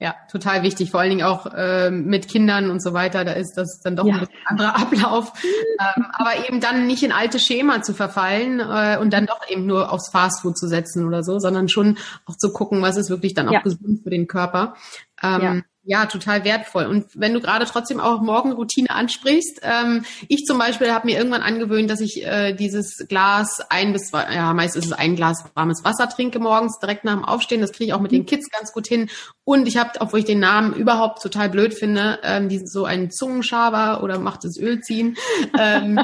[0.00, 0.92] Ja, total wichtig.
[0.92, 3.24] Vor allen Dingen auch äh, mit Kindern und so weiter.
[3.24, 4.14] Da ist das dann doch ja.
[4.14, 5.32] ein bisschen anderer Ablauf.
[5.42, 9.66] ähm, aber eben dann nicht in alte Schema zu verfallen äh, und dann doch eben
[9.66, 13.34] nur aufs Fastfood zu setzen oder so, sondern schon auch zu gucken, was ist wirklich
[13.34, 13.60] dann auch ja.
[13.60, 14.74] gesund für den Körper.
[15.20, 15.56] Ähm, ja
[15.88, 16.84] ja, total wertvoll.
[16.84, 21.40] Und wenn du gerade trotzdem auch Morgenroutine ansprichst, ähm, ich zum Beispiel habe mir irgendwann
[21.40, 25.46] angewöhnt, dass ich äh, dieses Glas ein bis zwei, ja, meist ist es ein Glas
[25.54, 27.62] warmes Wasser trinke morgens direkt nach dem Aufstehen.
[27.62, 29.08] Das kriege ich auch mit den Kids ganz gut hin.
[29.44, 33.10] Und ich habe, obwohl ich den Namen überhaupt total blöd finde, ähm, diesen, so einen
[33.10, 35.16] Zungenschaber oder macht das Öl ziehen.
[35.58, 35.98] Ähm,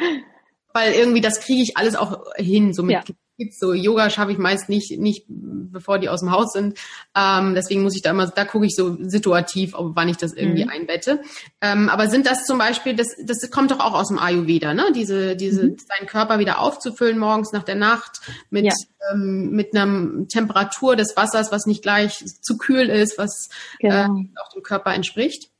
[0.72, 3.14] weil irgendwie das kriege ich alles auch hin, so mit ja.
[3.38, 3.58] Kids.
[3.58, 6.78] So Yoga schaffe ich meist nicht, nicht bevor die aus dem Haus sind.
[7.16, 10.32] Ähm, deswegen muss ich da immer, da gucke ich so situativ, ob wann ich das
[10.34, 10.70] irgendwie mhm.
[10.70, 11.22] einbette.
[11.60, 14.92] Ähm, aber sind das zum Beispiel, das, das kommt doch auch aus dem Ayurveda, ne?
[14.94, 15.76] Diese, diese, mhm.
[15.78, 18.20] seinen Körper wieder aufzufüllen morgens nach der Nacht
[18.50, 18.72] mit, ja.
[19.12, 23.94] ähm, mit einer Temperatur des Wassers, was nicht gleich zu kühl ist, was genau.
[23.94, 25.50] äh, auch dem Körper entspricht.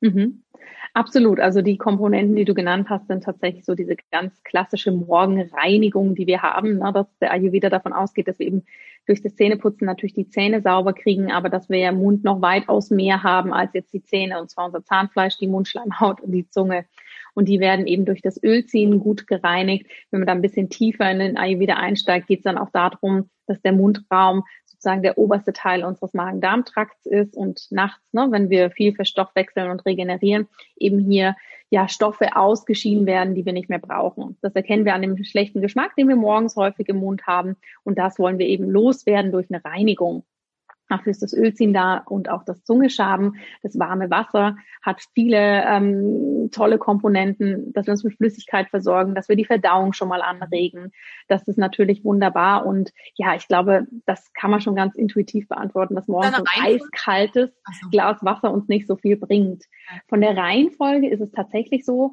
[0.00, 0.41] Mhm.
[0.94, 1.40] Absolut.
[1.40, 6.26] Also die Komponenten, die du genannt hast, sind tatsächlich so diese ganz klassische Morgenreinigung, die
[6.26, 8.64] wir haben, ne, dass der Ayurveda davon ausgeht, dass wir eben
[9.06, 12.42] durch das Zähneputzen natürlich die Zähne sauber kriegen, aber dass wir ja im Mund noch
[12.42, 16.48] weitaus mehr haben als jetzt die Zähne, und zwar unser Zahnfleisch, die Mundschleimhaut und die
[16.50, 16.84] Zunge.
[17.34, 19.86] Und die werden eben durch das Ölziehen gut gereinigt.
[20.10, 23.30] Wenn man da ein bisschen tiefer in den Ayurveda einsteigt, geht es dann auch darum,
[23.46, 24.44] dass der Mundraum
[24.82, 29.86] sozusagen der oberste Teil unseres Magen-Darm-Trakts ist und nachts, ne, wenn wir viel verstoffwechseln und
[29.86, 31.36] regenerieren, eben hier
[31.70, 34.36] ja Stoffe ausgeschieden werden, die wir nicht mehr brauchen.
[34.42, 37.56] Das erkennen wir an dem schlechten Geschmack, den wir morgens häufig im Mund haben.
[37.84, 40.24] Und das wollen wir eben loswerden durch eine Reinigung.
[40.92, 43.36] Dafür ist das Ölziehen da und auch das Zungeschaben.
[43.62, 49.30] Das warme Wasser hat viele ähm, tolle Komponenten, dass wir uns mit Flüssigkeit versorgen, dass
[49.30, 50.92] wir die Verdauung schon mal anregen.
[51.28, 52.66] Das ist natürlich wunderbar.
[52.66, 57.50] Und ja, ich glaube, das kann man schon ganz intuitiv beantworten, dass morgens ein eiskaltes
[57.80, 57.88] so.
[57.88, 59.64] Glas Wasser uns nicht so viel bringt.
[60.08, 62.12] Von der Reihenfolge ist es tatsächlich so,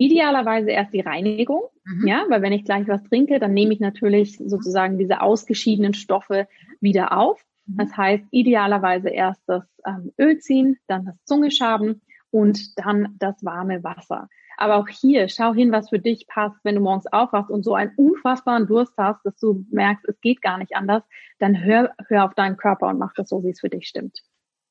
[0.00, 2.06] Idealerweise erst die Reinigung, mhm.
[2.06, 6.46] ja, weil wenn ich gleich was trinke, dann nehme ich natürlich sozusagen diese ausgeschiedenen Stoffe
[6.80, 7.44] wieder auf.
[7.68, 7.76] Mhm.
[7.76, 13.84] Das heißt, idealerweise erst das ähm, Öl ziehen, dann das Zungeschaben und dann das warme
[13.84, 14.28] Wasser.
[14.56, 16.56] Aber auch hier, schau hin, was für dich passt.
[16.64, 20.42] Wenn du morgens aufwachst und so einen unfassbaren Durst hast, dass du merkst, es geht
[20.42, 21.04] gar nicht anders,
[21.38, 24.18] dann hör, hör auf deinen Körper und mach das so, wie es für dich stimmt.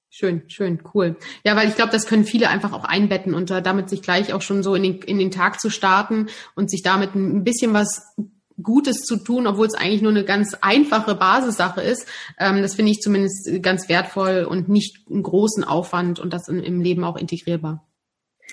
[0.10, 1.16] Schön, schön, cool.
[1.46, 4.42] Ja, weil ich glaube, das können viele einfach auch einbetten und damit sich gleich auch
[4.42, 8.14] schon so in den, in den Tag zu starten und sich damit ein bisschen was
[8.62, 12.08] Gutes zu tun, obwohl es eigentlich nur eine ganz einfache Basissache ist.
[12.40, 16.60] Ähm, das finde ich zumindest ganz wertvoll und nicht einen großen Aufwand und das in,
[16.60, 17.87] im Leben auch integrierbar.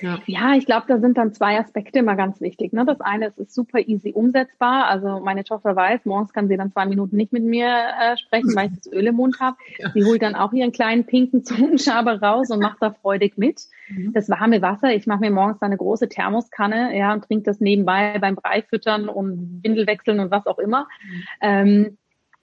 [0.01, 2.73] Ja, ja ich glaube, da sind dann zwei Aspekte immer ganz wichtig.
[2.73, 2.85] Ne?
[2.85, 4.87] Das eine ist, ist super easy umsetzbar.
[4.87, 8.55] Also meine Tochter weiß, morgens kann sie dann zwei Minuten nicht mit mir äh, sprechen,
[8.55, 9.57] weil ich das Öl im Mund habe.
[9.79, 9.91] Ja.
[9.93, 13.63] Sie holt dann auch ihren kleinen pinken Zungenschaber raus und macht da freudig mit.
[13.89, 14.13] Mhm.
[14.13, 18.19] Das warme Wasser, ich mache mir morgens eine große Thermoskanne ja, und trinke das nebenbei
[18.19, 20.89] beim Breifüttern und Windelwechseln und was auch immer.
[21.03, 21.23] Mhm.
[21.41, 21.99] Ähm,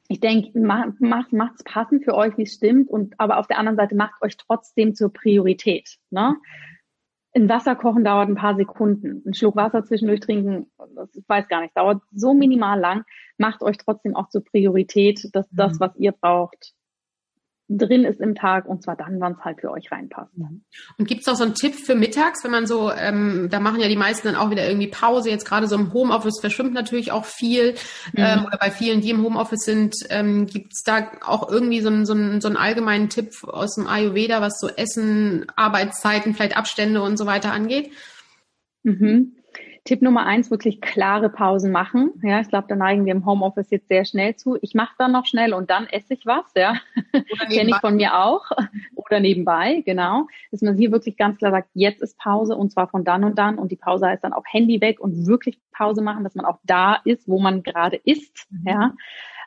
[0.08, 3.58] ich denke, macht macht macht's passend für euch, wie es stimmt, und aber auf der
[3.58, 6.00] anderen Seite macht euch trotzdem zur Priorität.
[6.10, 6.36] Ne?
[7.34, 9.24] Ein Wasser kochen dauert ein paar Sekunden.
[9.26, 13.06] Ein Schluck Wasser zwischendurch trinken, das ich weiß gar nicht, dauert so minimal lang.
[13.38, 15.80] Macht euch trotzdem auch zur Priorität, dass das, mhm.
[15.80, 16.74] was ihr braucht,
[17.78, 20.32] drin ist im Tag und zwar dann, wann es halt für euch reinpasst.
[20.98, 23.80] Und gibt es auch so einen Tipp für mittags, wenn man so, ähm, da machen
[23.80, 27.12] ja die meisten dann auch wieder irgendwie Pause, jetzt gerade so im Homeoffice verschwimmt natürlich
[27.12, 27.74] auch viel
[28.14, 28.18] mhm.
[28.18, 31.90] ähm, oder bei vielen, die im Homeoffice sind, ähm, gibt es da auch irgendwie so
[31.90, 36.58] einen, so, einen, so einen allgemeinen Tipp aus dem Ayurveda, was so Essen, Arbeitszeiten, vielleicht
[36.58, 37.92] Abstände und so weiter angeht?
[38.84, 39.36] Mhm.
[39.84, 42.12] Tipp Nummer eins, wirklich klare Pausen machen.
[42.22, 44.58] Ja, ich glaube, da neigen wir im Homeoffice jetzt sehr schnell zu.
[44.62, 46.76] Ich mache dann noch schnell und dann esse ich was, ja.
[47.50, 48.46] Kenne ich von mir auch.
[48.96, 50.28] Oder nebenbei, genau.
[50.52, 53.40] Dass man hier wirklich ganz klar sagt, jetzt ist Pause und zwar von dann und
[53.40, 53.58] dann.
[53.58, 56.60] Und die Pause heißt dann auch Handy weg und wirklich Pause machen, dass man auch
[56.64, 58.68] da ist, wo man gerade ist, mhm.
[58.68, 58.94] ja.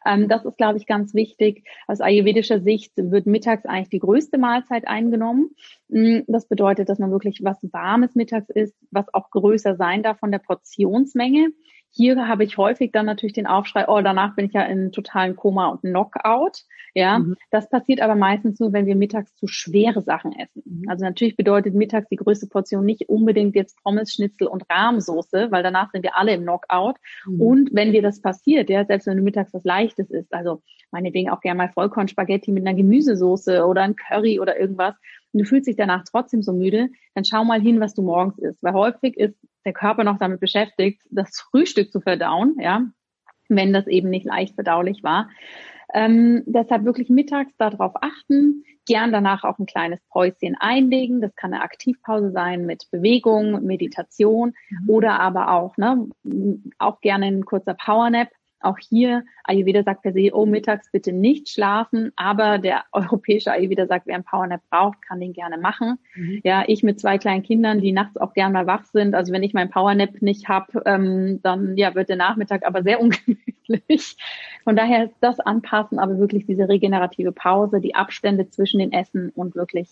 [0.04, 1.64] Ähm, das ist, glaube ich, ganz wichtig.
[1.86, 5.50] Aus ayurvedischer Sicht wird mittags eigentlich die größte Mahlzeit eingenommen.
[5.88, 10.18] Mm, das bedeutet, dass man wirklich was Warmes mittags isst, was auch größer sein darf
[10.18, 11.48] von der Portionsmenge.
[11.96, 15.36] Hier habe ich häufig dann natürlich den Aufschrei, oh, danach bin ich ja in totalen
[15.36, 16.64] Koma und Knockout.
[16.92, 17.36] Ja, mhm.
[17.50, 20.62] das passiert aber meistens nur, wenn wir mittags zu schwere Sachen essen.
[20.64, 20.88] Mhm.
[20.88, 25.62] Also natürlich bedeutet mittags die größte Portion nicht unbedingt jetzt Pommes, Schnitzel und Rahmsoße, weil
[25.62, 26.96] danach sind wir alle im Knockout.
[27.26, 27.40] Mhm.
[27.40, 31.30] Und wenn dir das passiert, ja, selbst wenn du mittags was Leichtes isst, also meinetwegen
[31.30, 34.94] auch gerne mal Vollkornspaghetti mit einer Gemüsesoße oder ein Curry oder irgendwas,
[35.32, 38.38] und du fühlst dich danach trotzdem so müde, dann schau mal hin, was du morgens
[38.38, 38.62] isst.
[38.62, 42.82] Weil häufig ist der Körper noch damit beschäftigt, das Frühstück zu verdauen, ja,
[43.48, 45.28] wenn das eben nicht leicht verdaulich war.
[45.92, 51.20] Ähm, deshalb wirklich mittags darauf achten, gern danach auch ein kleines Päuschen einlegen.
[51.20, 54.90] Das kann eine Aktivpause sein mit Bewegung, Meditation mhm.
[54.90, 56.08] oder aber auch, ne,
[56.78, 58.28] auch gerne ein kurzer Powernap.
[58.64, 63.86] Auch hier, Ayurveda sagt per se, oh, mittags bitte nicht schlafen, aber der europäische Ayurveda
[63.86, 65.98] sagt, wer einen Powernap braucht, kann den gerne machen.
[66.14, 66.40] Mhm.
[66.44, 69.42] Ja, ich mit zwei kleinen Kindern, die nachts auch gerne mal wach sind, also wenn
[69.42, 74.16] ich meinen Powernap nicht habe, ähm, dann ja, wird der Nachmittag aber sehr ungemütlich.
[74.64, 79.30] Von daher ist das anpassen, aber wirklich diese regenerative Pause, die Abstände zwischen den Essen
[79.30, 79.88] und wirklich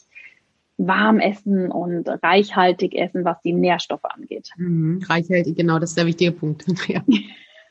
[0.78, 4.50] warm essen und reichhaltig essen, was die Nährstoffe angeht.
[4.56, 6.64] Mhm, reichhaltig, genau, das ist der wichtige Punkt.
[6.88, 7.02] ja.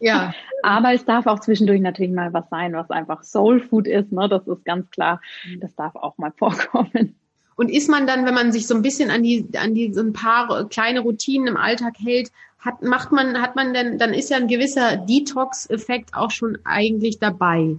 [0.02, 0.34] Ja.
[0.64, 4.12] Aber es darf auch zwischendurch natürlich mal was sein, was einfach Soul Food ist.
[4.12, 4.28] Ne?
[4.28, 5.22] Das ist ganz klar.
[5.60, 7.16] Das darf auch mal vorkommen.
[7.56, 10.02] Und ist man dann, wenn man sich so ein bisschen an die, an die so
[10.02, 14.30] ein paar kleine Routinen im Alltag hält, hat, macht man, hat man denn, dann ist
[14.30, 17.76] ja ein gewisser Detox-Effekt auch schon eigentlich dabei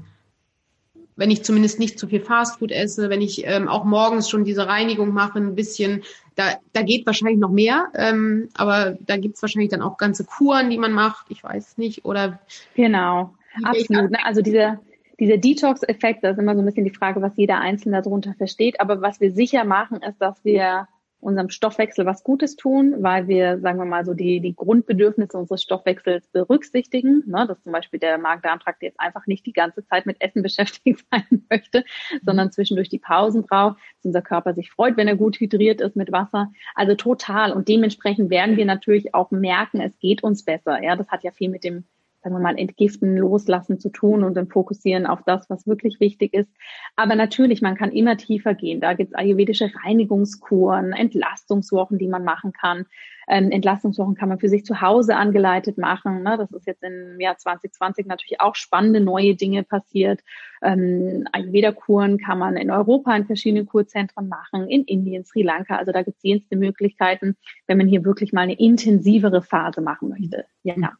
[1.16, 4.66] wenn ich zumindest nicht zu viel Fastfood esse, wenn ich ähm, auch morgens schon diese
[4.66, 6.02] Reinigung mache, ein bisschen,
[6.36, 10.70] da, da geht wahrscheinlich noch mehr, ähm, aber da gibt's wahrscheinlich dann auch ganze Kuren,
[10.70, 12.40] die man macht, ich weiß nicht, oder
[12.74, 14.10] Genau, absolut.
[14.10, 14.18] Ne?
[14.24, 14.80] Also dieser,
[15.20, 18.80] dieser Detox-Effekt, das ist immer so ein bisschen die Frage, was jeder Einzelne darunter versteht,
[18.80, 20.88] aber was wir sicher machen, ist, dass wir
[21.22, 25.62] unserem Stoffwechsel was Gutes tun, weil wir, sagen wir mal, so die, die Grundbedürfnisse unseres
[25.62, 27.22] Stoffwechsels berücksichtigen.
[27.26, 27.46] Ne?
[27.46, 31.44] Dass zum Beispiel der Magen-Darm-Trakt jetzt einfach nicht die ganze Zeit mit Essen beschäftigt sein
[31.48, 31.84] möchte,
[32.24, 35.94] sondern zwischendurch die Pausen braucht, dass unser Körper sich freut, wenn er gut hydriert ist
[35.94, 36.50] mit Wasser.
[36.74, 37.52] Also total.
[37.52, 40.82] Und dementsprechend werden wir natürlich auch merken, es geht uns besser.
[40.82, 41.84] Ja, das hat ja viel mit dem
[42.22, 46.32] sagen wir mal, entgiften, loslassen zu tun und dann fokussieren auf das, was wirklich wichtig
[46.34, 46.50] ist.
[46.96, 48.80] Aber natürlich, man kann immer tiefer gehen.
[48.80, 52.86] Da gibt es ayurvedische Reinigungskuren, Entlastungswochen, die man machen kann.
[53.28, 56.22] Ähm, Entlastungswochen kann man für sich zu Hause angeleitet machen.
[56.22, 56.36] Ne?
[56.36, 60.20] Das ist jetzt im Jahr 2020 natürlich auch spannende neue Dinge passiert.
[60.62, 65.76] Ähm, Ayurveda-Kuren kann man in Europa in verschiedenen Kurzentren machen, in Indien, Sri Lanka.
[65.76, 70.08] Also da gibt es jenste Möglichkeiten, wenn man hier wirklich mal eine intensivere Phase machen
[70.08, 70.44] möchte.
[70.62, 70.92] Ja.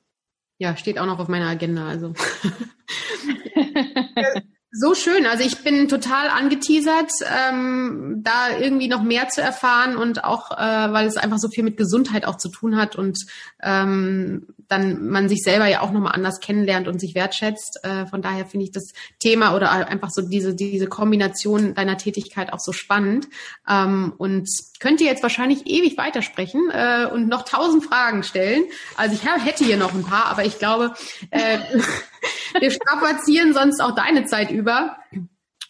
[0.63, 1.89] Ja, steht auch noch auf meiner Agenda.
[1.89, 2.15] Also
[4.75, 5.27] so schön.
[5.27, 10.93] Also ich bin total angeteasert, ähm, da irgendwie noch mehr zu erfahren und auch, äh,
[10.93, 13.19] weil es einfach so viel mit Gesundheit auch zu tun hat und
[13.63, 17.81] ähm, dann man sich selber ja auch nochmal anders kennenlernt und sich wertschätzt.
[17.83, 22.55] Äh, von daher finde ich das Thema oder einfach so diese, diese Kombination deiner Tätigkeit
[22.55, 23.29] auch so spannend.
[23.69, 24.49] Ähm, und
[24.81, 28.65] könnte jetzt wahrscheinlich ewig weitersprechen äh, und noch tausend Fragen stellen.
[28.97, 30.95] Also ich hätte hier noch ein paar, aber ich glaube,
[31.31, 31.59] äh,
[32.59, 34.97] wir strapazieren sonst auch deine Zeit über.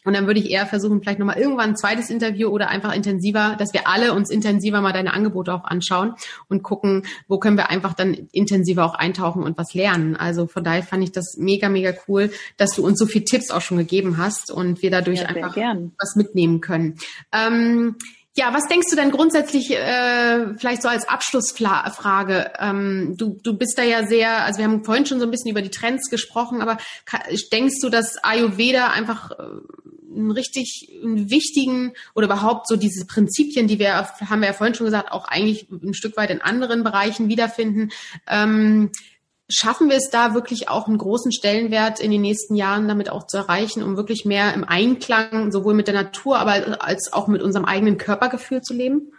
[0.05, 3.55] Und dann würde ich eher versuchen, vielleicht nochmal irgendwann ein zweites Interview oder einfach intensiver,
[3.57, 6.14] dass wir alle uns intensiver mal deine Angebote auch anschauen
[6.49, 10.16] und gucken, wo können wir einfach dann intensiver auch eintauchen und was lernen.
[10.16, 13.53] Also von daher fand ich das mega, mega cool, dass du uns so viele Tipps
[13.53, 15.93] auch schon gegeben hast und wir dadurch ja, einfach gern.
[16.01, 16.99] was mitnehmen können.
[17.33, 17.97] Ähm,
[18.35, 22.53] ja, was denkst du denn grundsätzlich, äh, vielleicht so als Abschlussfrage?
[22.59, 25.51] Ähm, du, du bist da ja sehr, also wir haben vorhin schon so ein bisschen
[25.51, 26.78] über die Trends gesprochen, aber
[27.53, 29.43] denkst du, dass Ayurveda einfach äh,
[30.14, 34.74] einen richtig einen wichtigen oder überhaupt so diese Prinzipien, die wir, haben wir ja vorhin
[34.74, 37.91] schon gesagt, auch eigentlich ein Stück weit in anderen Bereichen wiederfinden,
[38.26, 38.91] ähm,
[39.53, 43.26] schaffen wir es da wirklich auch einen großen Stellenwert in den nächsten Jahren damit auch
[43.26, 47.42] zu erreichen, um wirklich mehr im Einklang sowohl mit der Natur, aber als auch mit
[47.42, 49.12] unserem eigenen Körpergefühl zu leben?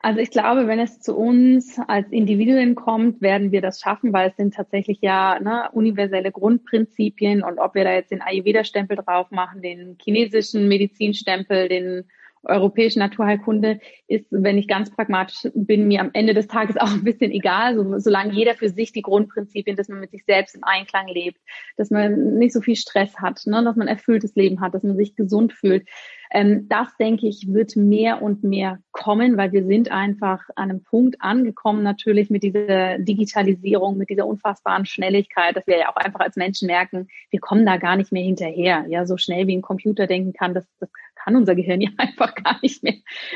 [0.00, 4.30] Also ich glaube, wenn es zu uns als Individuen kommt, werden wir das schaffen, weil
[4.30, 9.30] es sind tatsächlich ja ne, universelle Grundprinzipien und ob wir da jetzt den Ayurveda-Stempel drauf
[9.32, 12.04] machen, den chinesischen Medizinstempel, den
[12.44, 17.04] europäische Naturheilkunde ist, wenn ich ganz pragmatisch bin, mir am Ende des Tages auch ein
[17.04, 20.64] bisschen egal, so, solange jeder für sich die Grundprinzipien, dass man mit sich selbst im
[20.64, 21.38] Einklang lebt,
[21.76, 24.96] dass man nicht so viel Stress hat, ne, dass man erfülltes Leben hat, dass man
[24.96, 25.86] sich gesund fühlt.
[26.30, 30.82] Ähm, das, denke ich, wird mehr und mehr kommen, weil wir sind einfach an einem
[30.82, 36.20] Punkt angekommen, natürlich mit dieser Digitalisierung, mit dieser unfassbaren Schnelligkeit, dass wir ja auch einfach
[36.20, 38.84] als Menschen merken, wir kommen da gar nicht mehr hinterher.
[38.88, 40.90] Ja, so schnell wie ein Computer denken kann, das, das
[41.24, 42.94] kann unser Gehirn ja einfach gar nicht mehr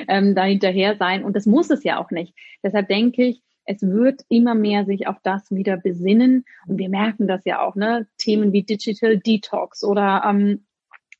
[0.08, 1.24] ähm, da hinterher sein.
[1.24, 2.34] Und das muss es ja auch nicht.
[2.62, 6.44] Deshalb denke ich, es wird immer mehr sich auf das wieder besinnen.
[6.66, 8.08] Und wir merken das ja auch, ne?
[8.18, 10.64] Themen wie Digital Detox oder ähm,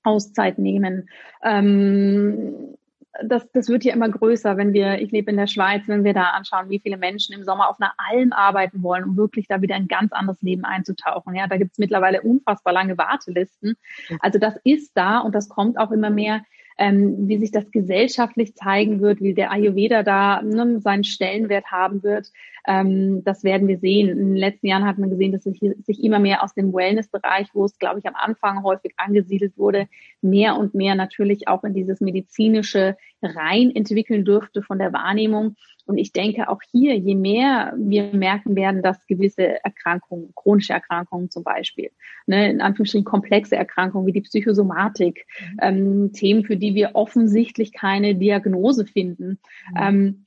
[0.02, 1.08] Auszeit nehmen.
[1.44, 2.76] Ähm,
[3.24, 6.14] das, das wird ja immer größer, wenn wir, ich lebe in der Schweiz, wenn wir
[6.14, 9.60] da anschauen, wie viele Menschen im Sommer auf einer Alm arbeiten wollen, um wirklich da
[9.60, 11.34] wieder ein ganz anderes Leben einzutauchen.
[11.34, 13.76] Ja, da gibt es mittlerweile unfassbar lange Wartelisten.
[14.20, 16.42] Also das ist da und das kommt auch immer mehr
[16.78, 22.02] ähm, wie sich das gesellschaftlich zeigen wird, wie der Ayurveda da ne, seinen Stellenwert haben
[22.02, 22.28] wird.
[22.66, 24.08] Ähm, das werden wir sehen.
[24.08, 27.48] In den letzten Jahren hat man gesehen, dass sich, sich immer mehr aus dem Wellness-Bereich,
[27.54, 29.88] wo es, glaube ich, am Anfang häufig angesiedelt wurde,
[30.20, 35.56] mehr und mehr natürlich auch in dieses medizinische rein entwickeln dürfte von der Wahrnehmung.
[35.84, 41.30] Und ich denke auch hier, je mehr wir merken werden, dass gewisse Erkrankungen, chronische Erkrankungen
[41.30, 41.90] zum Beispiel,
[42.26, 45.58] ne, in Anführungsstrichen komplexe Erkrankungen wie die Psychosomatik, mhm.
[45.60, 49.40] ähm, Themen, für die wir offensichtlich keine Diagnose finden.
[49.70, 49.76] Mhm.
[49.76, 50.24] Ähm,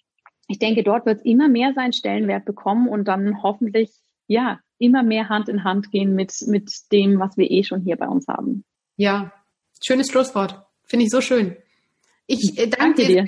[0.48, 3.92] ich denke, dort wird es immer mehr seinen Stellenwert bekommen und dann hoffentlich,
[4.28, 7.96] ja, immer mehr Hand in Hand gehen mit, mit dem, was wir eh schon hier
[7.96, 8.64] bei uns haben.
[8.98, 9.32] Ja,
[9.82, 10.66] schönes Schlusswort.
[10.84, 11.56] Finde ich so schön.
[12.28, 13.24] Ich äh, danke, danke dir.
[13.24, 13.26] Sehr,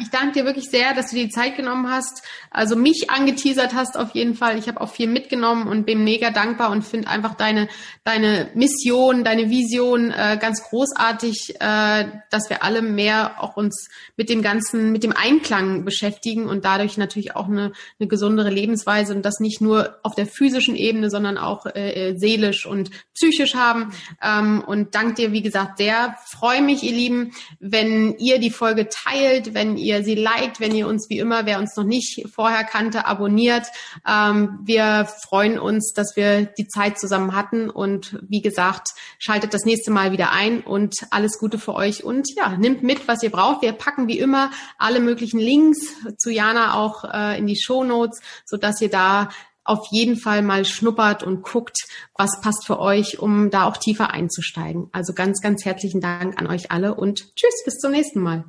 [0.00, 2.22] ich danke dir wirklich sehr, dass du dir die Zeit genommen hast.
[2.50, 4.58] Also mich angeteasert hast auf jeden Fall.
[4.58, 7.68] Ich habe auch viel mitgenommen und bin mega dankbar und finde einfach deine
[8.04, 14.28] deine Mission, deine Vision äh, ganz großartig, äh, dass wir alle mehr auch uns mit
[14.28, 19.24] dem ganzen, mit dem Einklang beschäftigen und dadurch natürlich auch eine, eine gesundere Lebensweise und
[19.24, 23.92] das nicht nur auf der physischen Ebene, sondern auch äh, äh seelisch und psychisch haben.
[24.22, 26.16] Ähm, und danke dir, wie gesagt, sehr.
[26.26, 30.88] Freue mich, ihr Lieben, wenn ihr die Folge teilt, wenn ihr sie liked, wenn ihr
[30.88, 33.66] uns wie immer, wer uns noch nicht vorher kannte, abonniert.
[34.06, 38.88] Ähm, wir freuen uns, dass wir die Zeit zusammen hatten und wie gesagt,
[39.18, 43.06] schaltet das nächste Mal wieder ein und alles Gute für euch und ja, nimmt mit,
[43.08, 43.62] was ihr braucht.
[43.62, 45.78] Wir packen wie immer alle möglichen Links
[46.18, 49.28] zu Jana auch äh, in die Show Notes, so dass ihr da
[49.64, 51.76] auf jeden Fall mal schnuppert und guckt,
[52.16, 54.88] was passt für euch, um da auch tiefer einzusteigen.
[54.92, 58.44] Also ganz, ganz herzlichen Dank an euch alle und tschüss, bis zum nächsten Mal.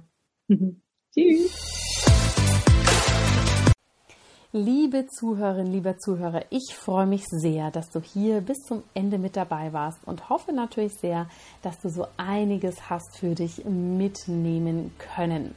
[1.13, 1.81] tschüss.
[4.53, 9.37] Liebe Zuhörerinnen, lieber Zuhörer, ich freue mich sehr, dass du hier bis zum Ende mit
[9.37, 11.29] dabei warst und hoffe natürlich sehr,
[11.61, 15.55] dass du so einiges hast für dich mitnehmen können.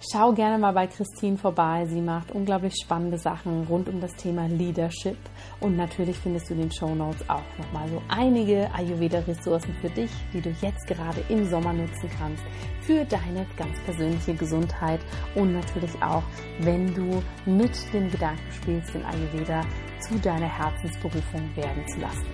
[0.00, 1.84] Schau gerne mal bei Christine vorbei.
[1.86, 5.18] Sie macht unglaublich spannende Sachen rund um das Thema Leadership.
[5.58, 10.10] Und natürlich findest du in den Show Notes auch nochmal so einige Ayurveda-Ressourcen für dich,
[10.32, 12.44] die du jetzt gerade im Sommer nutzen kannst
[12.82, 15.00] für deine ganz persönliche Gesundheit
[15.34, 16.22] und natürlich auch,
[16.60, 19.62] wenn du mit dem Gedanken spielst, den Ayurveda
[19.98, 22.26] zu deiner Herzensberufung werden zu lassen.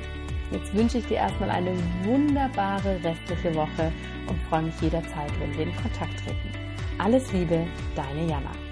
[0.53, 3.91] Jetzt wünsche ich dir erstmal eine wunderbare restliche Woche
[4.29, 6.74] und freue mich jederzeit, wenn wir in Kontakt treten.
[6.99, 7.67] Alles Liebe,
[7.97, 8.64] deine Jana.